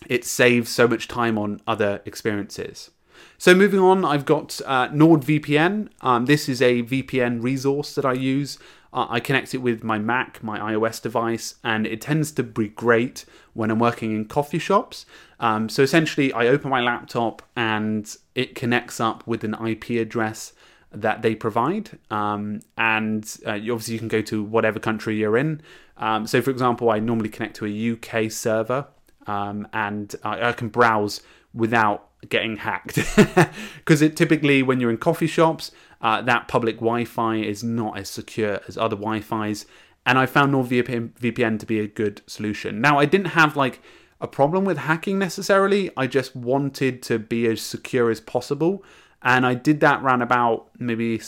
it 0.07 0.25
saves 0.25 0.71
so 0.71 0.87
much 0.87 1.09
time 1.09 1.37
on 1.37 1.61
other 1.67 2.03
experiences. 2.05 2.93
So 3.37 3.53
moving 3.53 3.81
on, 3.81 4.05
I've 4.05 4.25
got 4.25 4.61
uh, 4.65 4.91
NordVPN. 4.91 5.89
Um, 6.03 6.27
this 6.27 6.49
is 6.49 6.63
a 6.63 6.85
VPN 6.85 7.43
resource 7.43 7.97
that 7.97 8.05
I 8.05 8.13
use. 8.13 8.61
I 8.93 9.21
connect 9.21 9.55
it 9.55 9.59
with 9.59 9.85
my 9.85 9.99
Mac, 9.99 10.43
my 10.43 10.59
iOS 10.59 11.01
device, 11.01 11.55
and 11.63 11.87
it 11.87 12.01
tends 12.01 12.33
to 12.33 12.43
be 12.43 12.69
great 12.69 13.25
when 13.55 13.71
I'm 13.71 13.79
working 13.79 14.15
in 14.15 14.25
coffee 14.25 14.59
shops. 14.59 15.07
Um, 15.39 15.69
so 15.69 15.83
essentially, 15.83 16.33
I 16.33 16.49
open 16.49 16.71
my 16.71 16.81
laptop 16.81 17.43
and 17.55 18.15
it 18.35 18.55
connects 18.55 19.01
up 19.01 19.27
with 19.27 19.45
an 19.45 19.55
IP 19.55 19.91
address 19.91 20.53
that 20.93 21.23
they 21.23 21.35
provide. 21.35 21.99
Um, 22.11 22.63
and 22.77 23.25
uh, 23.47 23.53
obviously, 23.53 23.95
you 23.95 24.01
can 24.01 24.09
go 24.09 24.23
to 24.23 24.43
whatever 24.43 24.81
country 24.81 25.17
you're 25.17 25.37
in. 25.37 25.63
Um, 25.97 26.27
so, 26.27 26.43
for 26.43 26.51
example, 26.51 26.91
I 26.91 26.99
normally 26.99 27.29
connect 27.29 27.57
to 27.57 27.67
a 27.67 27.93
UK 27.93 28.31
server 28.31 28.87
um, 29.27 29.69
and 29.73 30.15
I, 30.25 30.49
I, 30.49 30.53
can 30.53 30.69
browse 30.69 31.21
without 31.53 32.09
getting 32.29 32.57
hacked. 32.57 32.99
Because 33.77 34.03
it 34.03 34.17
typically, 34.17 34.63
when 34.63 34.81
you're 34.81 34.91
in 34.91 34.97
coffee 34.97 35.27
shops, 35.27 35.73
uh, 36.01 36.23
that 36.23 36.49
public 36.49 36.77
Wi 36.77 37.05
Fi 37.05 37.37
is 37.37 37.63
not 37.63 37.99
as 37.99 38.09
secure 38.09 38.61
as 38.69 38.77
other 38.77 38.97
Wi 38.97 39.21
Fi's. 39.21 39.67
And 40.07 40.19
I 40.19 40.27
found 40.27 40.55
NordVPN 40.55 41.13
VPN 41.13 41.59
to 41.61 41.67
be 41.67 41.81
a 41.81 41.87
good 41.87 42.23
solution. 42.27 42.81
Now, 42.81 42.99
I 42.99 43.05
didn't 43.05 43.29
have 43.29 43.57
like 43.57 43.81
a 44.21 44.27
problem 44.27 44.65
with 44.65 44.79
hacking 44.79 45.19
necessarily. 45.19 45.91
I 45.97 46.07
just 46.07 46.35
wanted 46.35 47.03
to 47.05 47.19
be 47.19 47.47
as 47.47 47.61
secure 47.61 48.11
as 48.11 48.21
possible 48.21 48.85
and 49.23 49.45
I 49.45 49.55
did 49.55 49.81
that 49.81 50.03
around 50.03 50.23
about 50.23 50.69
maybe 50.79 51.21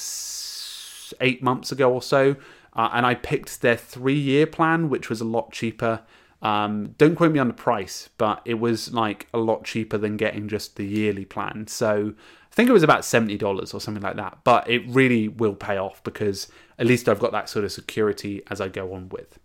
eight 1.21 1.43
months 1.43 1.73
ago 1.73 1.93
or 1.93 2.03
so. 2.03 2.37
Uh, 2.75 2.89
and 2.95 3.05
I 3.05 3.15
picked 3.15 3.61
their 3.61 3.77
three 3.77 4.19
year 4.19 4.47
plan, 4.47 4.89
which 4.89 5.11
was 5.11 5.21
a 5.21 5.27
lot 5.27 5.53
cheaper. 5.53 6.01
Um, 6.41 6.95
don't 6.99 7.15
quote 7.15 7.33
me 7.33 7.39
on 7.39 7.49
the 7.49 7.55
price, 7.55 8.09
but 8.19 8.41
it 8.45 8.55
was 8.55 8.93
like 8.93 9.29
a 9.35 9.39
lot 9.39 9.65
cheaper 9.65 9.99
than 9.99 10.17
getting 10.17 10.49
just 10.49 10.77
the 10.77 10.87
yearly 10.87 11.25
plan. 11.25 11.67
So 11.67 12.15
I 12.53 12.55
think 12.55 12.69
it 12.69 12.75
was 12.75 12.83
about 12.83 13.01
$70 13.01 13.75
or 13.75 13.81
something 13.81 14.03
like 14.03 14.17
that. 14.17 14.39
But 14.45 14.69
it 14.69 14.83
really 14.87 15.27
will 15.27 15.55
pay 15.55 15.79
off 15.79 16.05
because 16.05 16.49
at 16.79 16.87
least 16.87 17.09
I've 17.09 17.19
got 17.19 17.33
that 17.33 17.49
sort 17.49 17.65
of 17.65 17.73
security 17.73 18.43
as 18.51 18.61
I 18.61 18.69
go 18.69 18.93
on 18.93 19.09
with. 19.09 19.39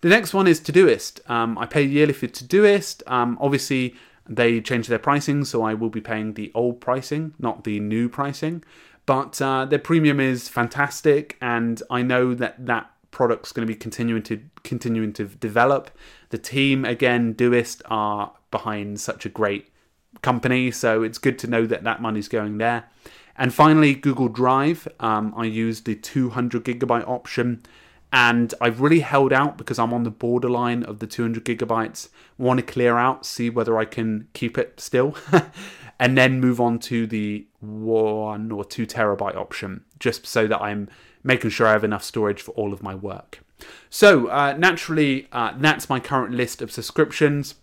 The 0.00 0.08
next 0.08 0.32
one 0.32 0.46
is 0.46 0.58
Todoist. 0.58 1.28
Um, 1.28 1.58
I 1.58 1.66
pay 1.66 1.82
yearly 1.82 2.14
for 2.14 2.28
Todoist. 2.28 3.02
Um, 3.10 3.36
obviously, 3.42 3.94
they 4.26 4.62
changed 4.62 4.88
their 4.88 4.98
pricing, 4.98 5.44
so 5.44 5.62
I 5.62 5.74
will 5.74 5.90
be 5.90 6.00
paying 6.00 6.32
the 6.32 6.50
old 6.54 6.80
pricing, 6.80 7.34
not 7.38 7.64
the 7.64 7.78
new 7.78 8.08
pricing. 8.08 8.64
But 9.04 9.40
uh, 9.42 9.66
their 9.66 9.78
premium 9.78 10.18
is 10.18 10.48
fantastic, 10.48 11.36
and 11.42 11.82
I 11.90 12.02
know 12.02 12.34
that 12.34 12.64
that 12.66 12.90
product's 13.10 13.52
going 13.52 13.66
to 13.66 13.72
be 13.72 13.78
continuing 13.78 14.22
to 14.24 14.40
continuing 14.62 15.12
to 15.14 15.26
develop. 15.26 15.90
The 16.30 16.38
team 16.38 16.84
again, 16.84 17.34
Doist, 17.34 17.82
are 17.86 18.32
behind 18.50 19.00
such 19.00 19.26
a 19.26 19.28
great 19.28 19.70
company, 20.22 20.70
so 20.70 21.02
it's 21.02 21.18
good 21.18 21.38
to 21.40 21.46
know 21.46 21.66
that 21.66 21.84
that 21.84 22.02
money's 22.02 22.28
going 22.28 22.58
there. 22.58 22.84
And 23.36 23.52
finally, 23.52 23.94
Google 23.94 24.28
Drive. 24.28 24.88
Um, 24.98 25.34
I 25.36 25.44
use 25.44 25.82
the 25.82 25.94
200 25.94 26.64
gigabyte 26.64 27.06
option 27.06 27.62
and 28.12 28.54
I've 28.60 28.80
really 28.80 29.00
held 29.00 29.32
out 29.32 29.58
because 29.58 29.78
I'm 29.78 29.92
on 29.92 30.04
the 30.04 30.10
borderline 30.10 30.82
of 30.84 31.00
the 31.00 31.06
200 31.06 31.44
gigabytes. 31.44 32.08
Want 32.38 32.58
to 32.60 32.64
clear 32.64 32.96
out, 32.96 33.26
see 33.26 33.50
whether 33.50 33.76
I 33.78 33.84
can 33.84 34.28
keep 34.32 34.56
it 34.56 34.80
still, 34.80 35.16
and 36.00 36.16
then 36.16 36.40
move 36.40 36.60
on 36.60 36.78
to 36.80 37.06
the 37.06 37.46
one 37.60 38.52
or 38.52 38.64
two 38.64 38.86
terabyte 38.86 39.36
option, 39.36 39.84
just 39.98 40.26
so 40.26 40.46
that 40.46 40.62
I'm 40.62 40.88
making 41.24 41.50
sure 41.50 41.66
I 41.66 41.72
have 41.72 41.84
enough 41.84 42.04
storage 42.04 42.40
for 42.40 42.52
all 42.52 42.72
of 42.72 42.82
my 42.82 42.94
work. 42.94 43.40
So 43.90 44.28
uh, 44.28 44.54
naturally, 44.56 45.28
uh, 45.32 45.54
that's 45.58 45.90
my 45.90 45.98
current 45.98 46.32
list 46.32 46.62
of 46.62 46.70
subscriptions. 46.70 47.56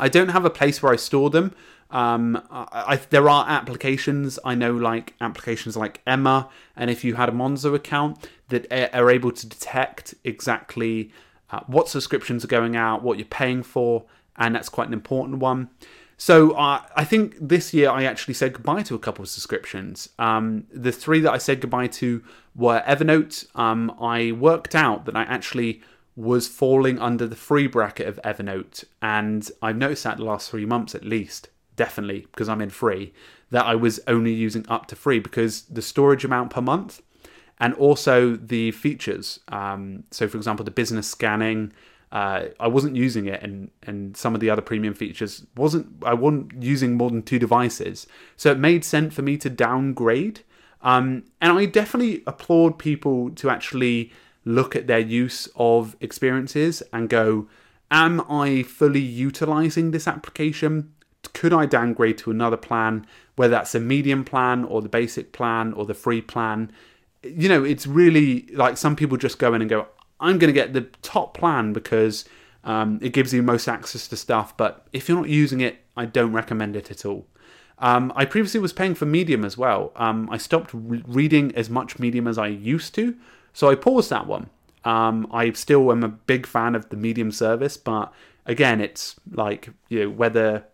I 0.00 0.08
don't 0.08 0.30
have 0.30 0.44
a 0.44 0.50
place 0.50 0.82
where 0.82 0.92
I 0.92 0.96
store 0.96 1.30
them. 1.30 1.54
Um, 1.90 2.40
I, 2.50 2.66
I, 2.72 2.96
there 2.96 3.28
are 3.28 3.48
applications 3.48 4.38
I 4.44 4.54
know, 4.54 4.72
like 4.72 5.14
applications 5.20 5.76
like 5.76 6.00
Emma, 6.06 6.48
and 6.76 6.90
if 6.90 7.04
you 7.04 7.14
had 7.14 7.28
a 7.28 7.32
Monzo 7.32 7.74
account, 7.74 8.28
that 8.48 8.66
are 8.94 9.10
able 9.10 9.32
to 9.32 9.46
detect 9.46 10.14
exactly 10.24 11.12
uh, 11.50 11.60
what 11.66 11.88
subscriptions 11.88 12.44
are 12.44 12.48
going 12.48 12.76
out, 12.76 13.02
what 13.02 13.18
you're 13.18 13.26
paying 13.26 13.62
for, 13.62 14.04
and 14.36 14.54
that's 14.54 14.68
quite 14.68 14.88
an 14.88 14.94
important 14.94 15.38
one. 15.38 15.68
So 16.16 16.52
uh, 16.52 16.82
I 16.94 17.04
think 17.04 17.36
this 17.40 17.72
year 17.72 17.88
I 17.88 18.04
actually 18.04 18.34
said 18.34 18.52
goodbye 18.52 18.82
to 18.82 18.94
a 18.94 18.98
couple 18.98 19.22
of 19.22 19.30
subscriptions. 19.30 20.10
Um, 20.18 20.66
the 20.70 20.92
three 20.92 21.20
that 21.20 21.32
I 21.32 21.38
said 21.38 21.62
goodbye 21.62 21.86
to 21.86 22.22
were 22.54 22.82
Evernote. 22.86 23.46
Um, 23.58 23.90
I 23.98 24.32
worked 24.32 24.74
out 24.74 25.06
that 25.06 25.16
I 25.16 25.22
actually 25.22 25.80
was 26.16 26.48
falling 26.48 26.98
under 26.98 27.26
the 27.26 27.36
free 27.36 27.66
bracket 27.66 28.06
of 28.06 28.20
Evernote, 28.24 28.84
and 29.00 29.50
I've 29.62 29.76
noticed 29.76 30.04
that 30.04 30.18
the 30.18 30.24
last 30.24 30.50
three 30.50 30.66
months 30.66 30.94
at 30.94 31.04
least 31.04 31.48
definitely 31.76 32.26
because 32.30 32.46
I'm 32.46 32.60
in 32.60 32.68
free, 32.68 33.14
that 33.50 33.64
I 33.64 33.74
was 33.74 34.00
only 34.06 34.32
using 34.32 34.66
up 34.68 34.84
to 34.88 34.96
free 34.96 35.18
because 35.18 35.62
the 35.62 35.80
storage 35.80 36.26
amount 36.26 36.50
per 36.50 36.60
month 36.60 37.00
and 37.58 37.72
also 37.74 38.36
the 38.36 38.70
features. 38.72 39.40
Um, 39.48 40.04
so, 40.10 40.28
for 40.28 40.36
example, 40.36 40.64
the 40.64 40.70
business 40.70 41.08
scanning. 41.08 41.72
Uh, 42.12 42.46
I 42.58 42.66
wasn't 42.66 42.96
using 42.96 43.26
it, 43.26 43.40
and 43.42 43.70
and 43.84 44.16
some 44.16 44.34
of 44.34 44.40
the 44.40 44.50
other 44.50 44.62
premium 44.62 44.94
features 44.94 45.46
wasn't. 45.56 45.86
I 46.04 46.14
wasn't 46.14 46.62
using 46.62 46.96
more 46.96 47.08
than 47.08 47.22
two 47.22 47.38
devices, 47.38 48.06
so 48.36 48.50
it 48.50 48.58
made 48.58 48.84
sense 48.84 49.14
for 49.14 49.22
me 49.22 49.38
to 49.38 49.48
downgrade. 49.48 50.40
Um, 50.82 51.24
and 51.40 51.52
I 51.52 51.66
definitely 51.66 52.22
applaud 52.26 52.78
people 52.78 53.30
to 53.30 53.48
actually 53.48 54.12
look 54.44 54.74
at 54.74 54.86
their 54.86 54.98
use 54.98 55.48
of 55.56 55.96
experiences 56.00 56.82
and 56.92 57.08
go, 57.08 57.48
Am 57.90 58.20
I 58.30 58.62
fully 58.62 59.00
utilizing 59.00 59.90
this 59.90 60.06
application? 60.06 60.92
could 61.32 61.52
I 61.52 61.66
downgrade 61.66 62.18
to 62.18 62.30
another 62.30 62.56
plan, 62.56 63.06
whether 63.36 63.52
that's 63.52 63.74
a 63.74 63.80
medium 63.80 64.24
plan 64.24 64.64
or 64.64 64.82
the 64.82 64.88
basic 64.88 65.32
plan 65.32 65.72
or 65.72 65.84
the 65.84 65.94
free 65.94 66.20
plan? 66.20 66.72
You 67.22 67.48
know, 67.48 67.64
it's 67.64 67.86
really 67.86 68.46
like 68.52 68.76
some 68.76 68.96
people 68.96 69.16
just 69.16 69.38
go 69.38 69.54
in 69.54 69.60
and 69.60 69.70
go, 69.70 69.86
I'm 70.18 70.38
going 70.38 70.52
to 70.52 70.58
get 70.58 70.72
the 70.72 70.82
top 71.02 71.36
plan 71.36 71.72
because 71.72 72.24
um, 72.64 72.98
it 73.02 73.12
gives 73.12 73.32
you 73.32 73.42
most 73.42 73.68
access 73.68 74.08
to 74.08 74.16
stuff. 74.16 74.56
But 74.56 74.86
if 74.92 75.08
you're 75.08 75.18
not 75.18 75.28
using 75.28 75.60
it, 75.60 75.78
I 75.96 76.06
don't 76.06 76.32
recommend 76.32 76.76
it 76.76 76.90
at 76.90 77.04
all. 77.04 77.26
Um, 77.78 78.12
I 78.14 78.26
previously 78.26 78.60
was 78.60 78.74
paying 78.74 78.94
for 78.94 79.06
Medium 79.06 79.44
as 79.44 79.56
well. 79.56 79.92
Um, 79.96 80.28
I 80.30 80.36
stopped 80.36 80.70
re- 80.74 81.02
reading 81.06 81.54
as 81.54 81.70
much 81.70 81.98
Medium 81.98 82.26
as 82.26 82.36
I 82.36 82.48
used 82.48 82.94
to, 82.96 83.16
so 83.52 83.68
I 83.68 83.74
paused 83.74 84.10
that 84.10 84.26
one. 84.26 84.50
Um, 84.84 85.28
I 85.32 85.50
still 85.52 85.90
am 85.92 86.02
a 86.02 86.08
big 86.08 86.46
fan 86.46 86.74
of 86.74 86.88
the 86.88 86.96
Medium 86.96 87.32
service, 87.32 87.76
but 87.76 88.12
again, 88.46 88.80
it's 88.80 89.16
like 89.32 89.70
you 89.88 90.00
know 90.00 90.10
whether 90.10 90.64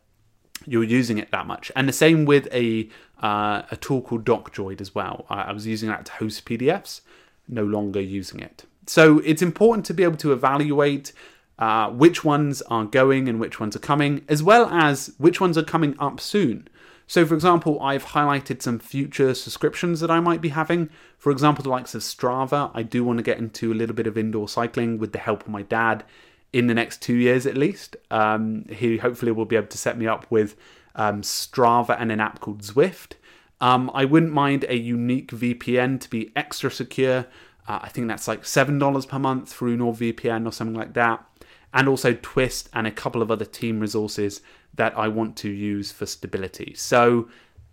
you're 0.66 0.85
using 0.85 1.18
it 1.18 1.30
that 1.30 1.47
much. 1.47 1.73
And 1.75 1.88
the 1.88 1.92
same 1.92 2.25
with 2.25 2.49
a 2.52 2.88
uh, 3.23 3.62
a 3.71 3.76
tool 3.76 4.02
called 4.02 4.25
DocDroid 4.25 4.80
as 4.80 4.95
well. 4.95 5.26
I, 5.28 5.42
I 5.42 5.52
was 5.52 5.66
using 5.66 5.88
that 5.88 6.04
to 6.06 6.12
host 6.12 6.45
PDFs, 6.45 7.00
no 7.49 7.64
longer 7.64 8.00
using 8.00 8.40
it. 8.40 8.64
So 8.87 9.21
it's 9.21 9.42
important 9.42 9.85
to 9.87 9.95
be 9.95 10.04
able 10.04 10.16
to 10.18 10.33
evaluate 10.33 11.12
uh, 11.59 11.88
which 11.90 12.25
ones 12.25 12.62
are 12.62 12.85
going 12.85 13.28
and 13.28 13.40
which 13.40 13.59
ones 13.59 13.75
are 13.75 13.80
coming, 13.80 14.25
as 14.28 14.42
well 14.42 14.66
as 14.66 15.14
which 15.18 15.40
ones 15.40 15.56
are 15.56 15.64
coming 15.64 15.97
up 15.99 16.21
soon. 16.21 16.68
So, 17.07 17.25
for 17.25 17.35
example, 17.35 17.81
I've 17.81 18.07
highlighted 18.07 18.63
some 18.63 18.79
future 18.79 19.33
subscriptions 19.35 20.01
that 20.01 20.11
I 20.11 20.19
might 20.21 20.41
be 20.41 20.49
having. 20.49 20.91
For 21.19 21.31
example, 21.31 21.63
the 21.63 21.71
likes 21.71 21.95
of 21.95 22.03
Strava. 22.03 22.71
I 22.75 22.83
do 22.83 23.05
want 23.05 23.19
to 23.19 23.23
get 23.23 23.39
into 23.39 23.73
a 23.73 23.75
little 23.75 23.95
bit 23.95 24.07
of 24.07 24.19
indoor 24.19 24.49
cycling 24.49 24.99
with 24.99 25.13
the 25.13 25.19
help 25.19 25.43
of 25.43 25.49
my 25.49 25.63
dad 25.63 26.05
in 26.53 26.67
the 26.67 26.75
next 26.75 27.03
two 27.03 27.15
years 27.15 27.47
at 27.47 27.57
least. 27.57 27.97
Um, 28.11 28.65
he 28.71 28.99
hopefully 28.99 29.31
will 29.31 29.45
be 29.45 29.57
able 29.57 29.69
to 29.69 29.79
set 29.79 29.99
me 29.99 30.07
up 30.07 30.27
with 30.31 30.57
um, 30.97 31.23
Strava 31.23 32.01
and 32.01 32.11
an 32.11 32.21
app 32.21 32.41
called 32.41 32.63
Zwift. 32.63 33.13
Um, 33.61 33.91
I 33.95 34.05
wouldn't 34.05 34.33
mind 34.33 34.65
a 34.69 34.77
unique 34.77 35.31
VPN 35.31 36.01
to 36.01 36.11
be 36.11 36.33
extra 36.35 36.71
secure. 36.71 37.27
Uh, 37.69 37.81
I 37.83 37.89
think 37.89 38.09
that's 38.09 38.29
like 38.29 38.43
$7 38.43 39.09
per 39.09 39.19
month 39.19 39.53
through 39.53 39.77
NordVPN 39.77 40.47
or 40.47 40.53
something 40.53 40.75
like 40.75 40.95
that. 40.95 41.25
And 41.73 41.89
also 41.89 42.15
Twist 42.15 42.69
and 42.73 42.87
a 42.87 42.91
couple 42.91 43.23
of 43.23 43.31
other 43.31 43.45
team 43.45 43.81
resources 43.81 44.41
that 44.75 44.97
I 44.97 45.09
want 45.09 45.37
to 45.39 45.51
use 45.51 45.93
for 45.93 46.07
stability. 46.07 46.75
So 46.75 47.29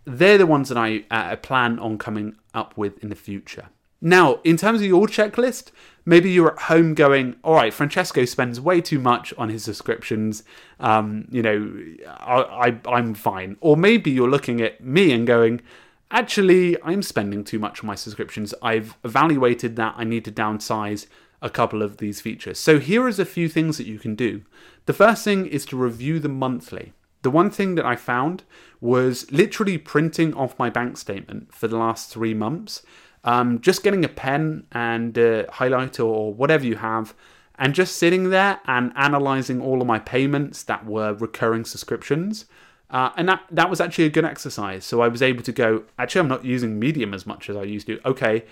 they're 0.06 0.38
the 0.38 0.46
ones 0.46 0.70
that 0.70 0.78
I 0.78 1.06
uh, 1.12 1.36
plan 1.38 1.80
on 1.80 1.98
coming 1.98 2.36
up 2.54 2.78
with 2.78 3.02
in 3.04 3.10
the 3.10 3.16
future. 3.16 3.70
Now, 4.02 4.42
in 4.44 4.58
terms 4.58 4.82
of 4.82 4.88
your 4.88 5.08
checklist, 5.08 5.72
maybe 6.06 6.30
you're 6.30 6.52
at 6.52 6.64
home 6.64 6.94
going, 6.94 7.38
all 7.42 7.56
right, 7.56 7.74
Francesco 7.74 8.26
spends 8.26 8.60
way 8.60 8.82
too 8.82 9.00
much 9.00 9.34
on 9.38 9.48
his 9.48 9.64
subscriptions. 9.64 10.44
Um, 10.82 11.26
you 11.32 11.42
know, 11.42 11.74
I, 12.06 12.70
I, 12.86 12.90
I'm 12.92 13.14
fine. 13.14 13.56
Or 13.62 13.78
maybe 13.78 14.12
you're 14.12 14.30
looking 14.30 14.60
at 14.60 14.84
me 14.84 15.14
and 15.14 15.26
going, 15.26 15.62
actually, 16.12 16.76
I'm 16.84 17.02
spending 17.02 17.46
too 17.46 17.60
much 17.60 17.82
on 17.82 17.88
my 17.88 17.96
subscriptions. 17.96 18.54
I've 18.62 18.98
evaluated 19.06 19.78
that 19.78 19.96
I 19.96 20.04
need 20.04 20.26
to 20.26 20.34
downsize 20.34 21.08
a 21.44 21.50
couple 21.50 21.84
of 21.84 21.98
these 21.98 22.22
features. 22.22 22.58
So 22.58 22.80
here 22.80 23.08
is 23.08 23.20
a 23.20 23.26
few 23.26 23.48
things 23.48 23.78
that 23.78 23.86
you 23.86 24.00
can 24.00 24.16
do. 24.16 24.42
The 24.88 24.94
first 24.94 25.24
thing 25.24 25.46
is 25.46 25.66
to 25.68 25.78
review 25.78 26.20
them 26.20 26.40
monthly. 26.40 26.94
The 27.22 27.30
one 27.30 27.52
thing 27.52 27.76
that 27.76 27.86
I 27.86 27.96
found 27.96 28.44
was 28.82 29.32
literally 29.32 29.78
printing 29.78 30.34
off 30.34 30.58
my 30.58 30.70
bank 30.72 30.98
statement 30.98 31.54
for 31.54 31.68
the 31.68 31.78
last 31.78 32.10
three 32.10 32.34
months 32.34 32.82
um, 33.24 33.62
just 33.62 33.84
getting 33.84 34.04
a 34.04 34.10
pen 34.10 34.66
and 34.72 35.18
a 35.18 35.46
highlighter 35.46 36.06
or 36.06 36.34
whatever 36.34 36.66
you 36.66 36.76
have 36.76 37.14
And 37.58 37.76
just 37.76 37.98
sitting 37.98 38.32
there 38.32 38.60
and 38.66 38.92
analyzing 38.96 39.62
all 39.62 39.80
of 39.80 39.88
my 39.88 40.00
payments 40.00 40.64
that 40.64 40.86
were 40.86 41.14
recurring 41.14 41.66
subscriptions. 41.66 42.46
Uh, 42.90 43.12
and 43.16 43.30
that, 43.30 43.42
that 43.52 43.70
was 43.70 43.80
actually 43.80 44.06
a 44.06 44.10
good 44.10 44.26
exercise. 44.26 44.84
So 44.86 45.02
I 45.02 45.08
was 45.08 45.22
able 45.22 45.44
to 45.44 45.52
go, 45.52 45.84
actually, 46.00 46.22
I'm 46.22 46.28
not 46.28 46.44
using 46.44 46.80
Medium 46.80 47.14
as 47.14 47.26
much 47.26 47.50
as 47.50 47.56
I 47.56 47.64
used 47.64 47.88
to. 47.88 48.00
Okay, 48.06 48.44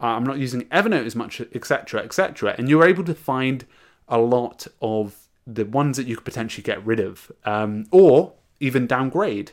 uh, 0.00 0.06
I'm 0.06 0.24
not 0.24 0.38
using 0.38 0.62
Evernote 0.66 1.06
as 1.06 1.16
much, 1.16 1.40
etc., 1.40 2.02
etc. 2.02 2.54
And 2.56 2.68
you're 2.68 2.86
able 2.86 3.04
to 3.04 3.14
find 3.14 3.64
a 4.08 4.18
lot 4.18 4.66
of 4.80 5.28
the 5.46 5.64
ones 5.64 5.96
that 5.96 6.06
you 6.06 6.16
could 6.16 6.24
potentially 6.24 6.62
get 6.62 6.84
rid 6.84 7.00
of, 7.00 7.30
um, 7.44 7.86
or 7.90 8.34
even 8.60 8.86
downgrade, 8.86 9.52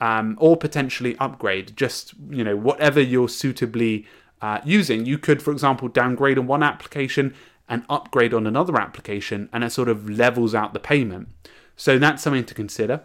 um, 0.00 0.36
or 0.40 0.56
potentially 0.56 1.16
upgrade. 1.18 1.76
Just 1.76 2.14
you 2.30 2.44
know 2.44 2.56
whatever 2.56 3.00
you're 3.00 3.28
suitably 3.28 4.06
uh, 4.40 4.60
using. 4.64 5.06
You 5.06 5.18
could, 5.18 5.42
for 5.42 5.52
example, 5.52 5.88
downgrade 5.88 6.38
on 6.38 6.46
one 6.46 6.62
application 6.62 7.34
and 7.68 7.84
upgrade 7.88 8.34
on 8.34 8.46
another 8.46 8.80
application, 8.80 9.48
and 9.52 9.64
it 9.64 9.70
sort 9.70 9.88
of 9.88 10.08
levels 10.08 10.54
out 10.54 10.72
the 10.72 10.80
payment. 10.80 11.28
So 11.76 11.98
that's 11.98 12.22
something 12.22 12.44
to 12.44 12.54
consider. 12.54 13.02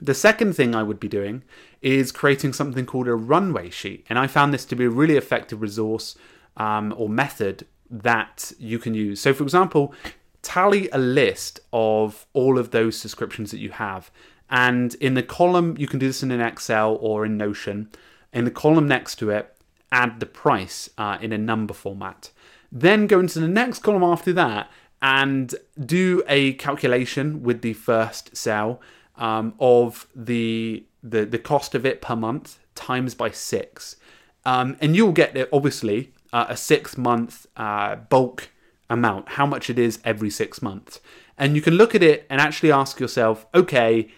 The 0.00 0.14
second 0.14 0.54
thing 0.54 0.74
I 0.74 0.82
would 0.82 1.00
be 1.00 1.08
doing 1.08 1.42
is 1.82 2.12
creating 2.12 2.52
something 2.52 2.86
called 2.86 3.08
a 3.08 3.14
runway 3.14 3.70
sheet, 3.70 4.06
and 4.08 4.18
I 4.18 4.26
found 4.26 4.52
this 4.52 4.64
to 4.66 4.76
be 4.76 4.84
a 4.84 4.90
really 4.90 5.16
effective 5.16 5.60
resource 5.60 6.16
um, 6.56 6.94
or 6.96 7.08
method 7.08 7.66
that 7.90 8.52
you 8.58 8.78
can 8.78 8.94
use. 8.94 9.20
So, 9.20 9.34
for 9.34 9.42
example, 9.42 9.94
tally 10.42 10.88
a 10.90 10.98
list 10.98 11.60
of 11.72 12.26
all 12.32 12.58
of 12.58 12.70
those 12.70 12.96
subscriptions 12.96 13.50
that 13.50 13.58
you 13.58 13.70
have. 13.70 14.10
And 14.48 14.94
in 14.96 15.14
the 15.14 15.22
column, 15.22 15.76
you 15.78 15.86
can 15.86 15.98
do 15.98 16.06
this 16.06 16.22
in 16.22 16.30
an 16.30 16.40
Excel 16.40 16.96
or 17.00 17.24
in 17.24 17.36
Notion. 17.36 17.90
In 18.32 18.44
the 18.44 18.50
column 18.50 18.88
next 18.88 19.16
to 19.16 19.30
it, 19.30 19.54
add 19.92 20.20
the 20.20 20.26
price 20.26 20.90
uh, 20.98 21.18
in 21.20 21.32
a 21.32 21.38
number 21.38 21.74
format. 21.74 22.30
Then 22.72 23.06
go 23.06 23.20
into 23.20 23.40
the 23.40 23.48
next 23.48 23.80
column 23.80 24.04
after 24.04 24.32
that 24.32 24.70
and 25.02 25.54
do 25.84 26.22
a 26.28 26.52
calculation 26.54 27.42
with 27.42 27.62
the 27.62 27.72
first 27.72 28.36
cell 28.36 28.80
um, 29.16 29.54
of 29.58 30.06
the, 30.14 30.84
the 31.02 31.24
the 31.24 31.38
cost 31.38 31.74
of 31.74 31.84
it 31.84 32.00
per 32.00 32.16
month 32.16 32.58
times 32.74 33.14
by 33.14 33.30
six, 33.30 33.96
um, 34.44 34.76
and 34.80 34.96
you'll 34.96 35.12
get 35.12 35.36
it 35.36 35.48
obviously 35.52 36.12
uh, 36.32 36.46
a 36.48 36.56
six 36.56 36.96
month 36.96 37.46
uh, 37.56 37.96
bulk 37.96 38.50
amount, 38.88 39.30
how 39.30 39.46
much 39.46 39.70
it 39.70 39.78
is 39.78 40.00
every 40.04 40.30
six 40.30 40.60
months. 40.60 41.00
And 41.38 41.56
you 41.56 41.62
can 41.62 41.74
look 41.74 41.94
at 41.94 42.02
it 42.02 42.26
and 42.28 42.40
actually 42.40 42.72
ask 42.72 43.00
yourself, 43.00 43.46
okay, 43.54 44.08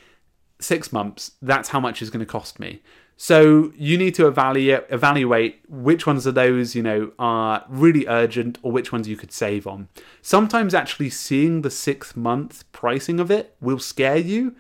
six 0.61 0.93
months, 0.93 1.33
that's 1.41 1.69
how 1.69 1.81
much 1.81 2.03
is 2.03 2.11
going 2.11 2.25
to 2.25 2.27
cost 2.27 2.59
me. 2.59 2.83
So 3.17 3.73
you 3.77 3.99
need 3.99 4.15
to 4.17 4.27
evaluate 4.27 4.85
evaluate 4.91 5.61
which 5.69 6.07
ones 6.07 6.27
of 6.27 6.35
those, 6.35 6.75
you 6.75 6.83
know, 6.83 7.13
are 7.19 7.65
really 7.69 8.07
urgent 8.09 8.59
or 8.63 8.73
which 8.73 8.91
ones 8.91 9.07
you 9.07 9.17
could 9.17 9.31
save 9.31 9.67
on. 9.67 9.89
Sometimes 10.23 10.75
actually 10.75 11.11
seeing 11.11 11.63
the 11.63 11.71
six 11.71 12.17
month 12.17 12.65
pricing 12.73 13.21
of 13.21 13.31
it 13.31 13.55
will 13.61 13.79
scare 13.79 14.17
you 14.17 14.57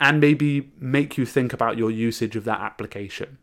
and 0.00 0.20
maybe 0.20 0.70
make 0.78 1.16
you 1.16 1.24
think 1.24 1.52
about 1.52 1.78
your 1.78 1.90
usage 1.90 2.36
of 2.36 2.44
that 2.44 2.60
application. 2.60 3.38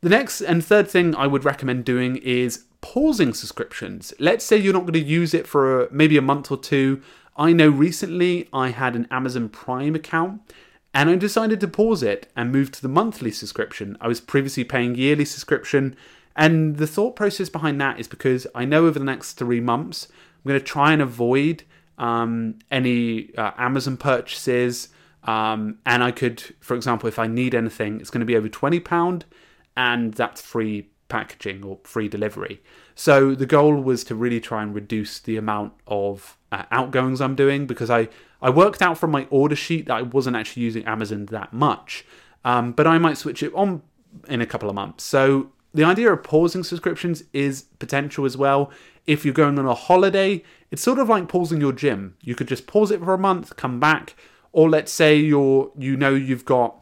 The 0.00 0.08
next 0.08 0.40
and 0.40 0.64
third 0.64 0.88
thing 0.88 1.14
I 1.16 1.26
would 1.26 1.44
recommend 1.44 1.84
doing 1.84 2.16
is 2.16 2.64
pausing 2.80 3.34
subscriptions. 3.34 4.14
Let's 4.20 4.44
say 4.44 4.56
you're 4.56 4.72
not 4.72 4.82
going 4.82 4.92
to 4.92 5.00
use 5.00 5.34
it 5.34 5.46
for 5.46 5.82
a, 5.82 5.92
maybe 5.92 6.16
a 6.16 6.22
month 6.22 6.50
or 6.52 6.56
two. 6.56 7.02
I 7.36 7.52
know 7.52 7.68
recently 7.68 8.48
I 8.52 8.70
had 8.70 8.94
an 8.94 9.08
Amazon 9.10 9.48
Prime 9.48 9.94
account 9.96 10.40
and 10.94 11.10
I 11.10 11.16
decided 11.16 11.60
to 11.60 11.68
pause 11.68 12.02
it 12.02 12.30
and 12.36 12.52
move 12.52 12.70
to 12.72 12.82
the 12.82 12.88
monthly 12.88 13.32
subscription. 13.32 13.96
I 14.00 14.08
was 14.08 14.20
previously 14.20 14.64
paying 14.64 14.94
yearly 14.94 15.24
subscription 15.24 15.96
and 16.36 16.76
the 16.76 16.86
thought 16.86 17.16
process 17.16 17.48
behind 17.48 17.80
that 17.80 17.98
is 17.98 18.06
because 18.06 18.46
I 18.54 18.64
know 18.64 18.86
over 18.86 18.98
the 18.98 19.04
next 19.04 19.34
three 19.34 19.60
months 19.60 20.06
I'm 20.10 20.48
going 20.48 20.60
to 20.60 20.64
try 20.64 20.92
and 20.92 21.02
avoid 21.02 21.64
um, 21.98 22.60
any 22.70 23.34
uh, 23.36 23.50
Amazon 23.58 23.96
purchases. 23.96 24.88
Um, 25.28 25.76
and 25.84 26.02
I 26.02 26.10
could, 26.10 26.42
for 26.58 26.74
example, 26.74 27.06
if 27.06 27.18
I 27.18 27.26
need 27.26 27.54
anything, 27.54 28.00
it's 28.00 28.08
going 28.08 28.20
to 28.20 28.26
be 28.26 28.34
over 28.34 28.48
£20 28.48 29.24
and 29.76 30.14
that's 30.14 30.40
free 30.40 30.88
packaging 31.10 31.62
or 31.64 31.78
free 31.84 32.08
delivery. 32.08 32.62
So 32.94 33.34
the 33.34 33.44
goal 33.44 33.74
was 33.74 34.04
to 34.04 34.14
really 34.14 34.40
try 34.40 34.62
and 34.62 34.74
reduce 34.74 35.18
the 35.18 35.36
amount 35.36 35.74
of 35.86 36.38
uh, 36.50 36.64
outgoings 36.70 37.20
I'm 37.20 37.34
doing 37.34 37.66
because 37.66 37.90
I, 37.90 38.08
I 38.40 38.48
worked 38.48 38.80
out 38.80 38.96
from 38.96 39.10
my 39.10 39.26
order 39.28 39.54
sheet 39.54 39.88
that 39.88 39.96
I 39.98 40.02
wasn't 40.02 40.34
actually 40.34 40.62
using 40.62 40.86
Amazon 40.86 41.26
that 41.26 41.52
much. 41.52 42.06
Um, 42.42 42.72
but 42.72 42.86
I 42.86 42.96
might 42.96 43.18
switch 43.18 43.42
it 43.42 43.54
on 43.54 43.82
in 44.28 44.40
a 44.40 44.46
couple 44.46 44.70
of 44.70 44.74
months. 44.74 45.04
So 45.04 45.52
the 45.74 45.84
idea 45.84 46.10
of 46.10 46.22
pausing 46.22 46.64
subscriptions 46.64 47.24
is 47.34 47.64
potential 47.78 48.24
as 48.24 48.38
well. 48.38 48.70
If 49.06 49.26
you're 49.26 49.34
going 49.34 49.58
on 49.58 49.66
a 49.66 49.74
holiday, 49.74 50.42
it's 50.70 50.80
sort 50.80 50.98
of 50.98 51.10
like 51.10 51.28
pausing 51.28 51.60
your 51.60 51.72
gym. 51.72 52.16
You 52.22 52.34
could 52.34 52.48
just 52.48 52.66
pause 52.66 52.90
it 52.90 53.00
for 53.00 53.12
a 53.12 53.18
month, 53.18 53.56
come 53.56 53.78
back, 53.78 54.16
or 54.52 54.68
let's 54.68 54.92
say 54.92 55.16
you're 55.16 55.70
you 55.76 55.96
know 55.96 56.14
you've 56.14 56.44
got 56.44 56.76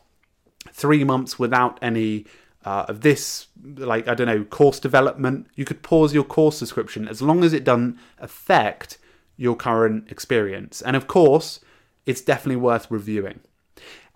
three 0.73 1.05
months 1.05 1.39
without 1.39 1.79
any 1.83 2.27
uh, 2.67 2.85
of 2.89 3.01
this, 3.03 3.47
like 3.77 4.09
I 4.09 4.15
don't 4.15 4.27
know, 4.27 4.45
course 4.45 4.81
development, 4.81 5.47
you 5.55 5.65
could 5.65 5.83
pause 5.83 6.13
your 6.13 6.25
course 6.25 6.59
subscription 6.59 7.07
as 7.07 7.23
long 7.23 7.45
as 7.45 7.53
it 7.53 7.63
doesn't 7.63 7.97
affect 8.19 8.99
your 9.37 9.55
current 9.55 10.11
experience. 10.11 10.83
And 10.83 10.97
of 10.97 11.07
course, 11.07 11.61
it's 12.07 12.21
definitely 12.21 12.61
worth 12.61 12.91
reviewing. 12.91 13.41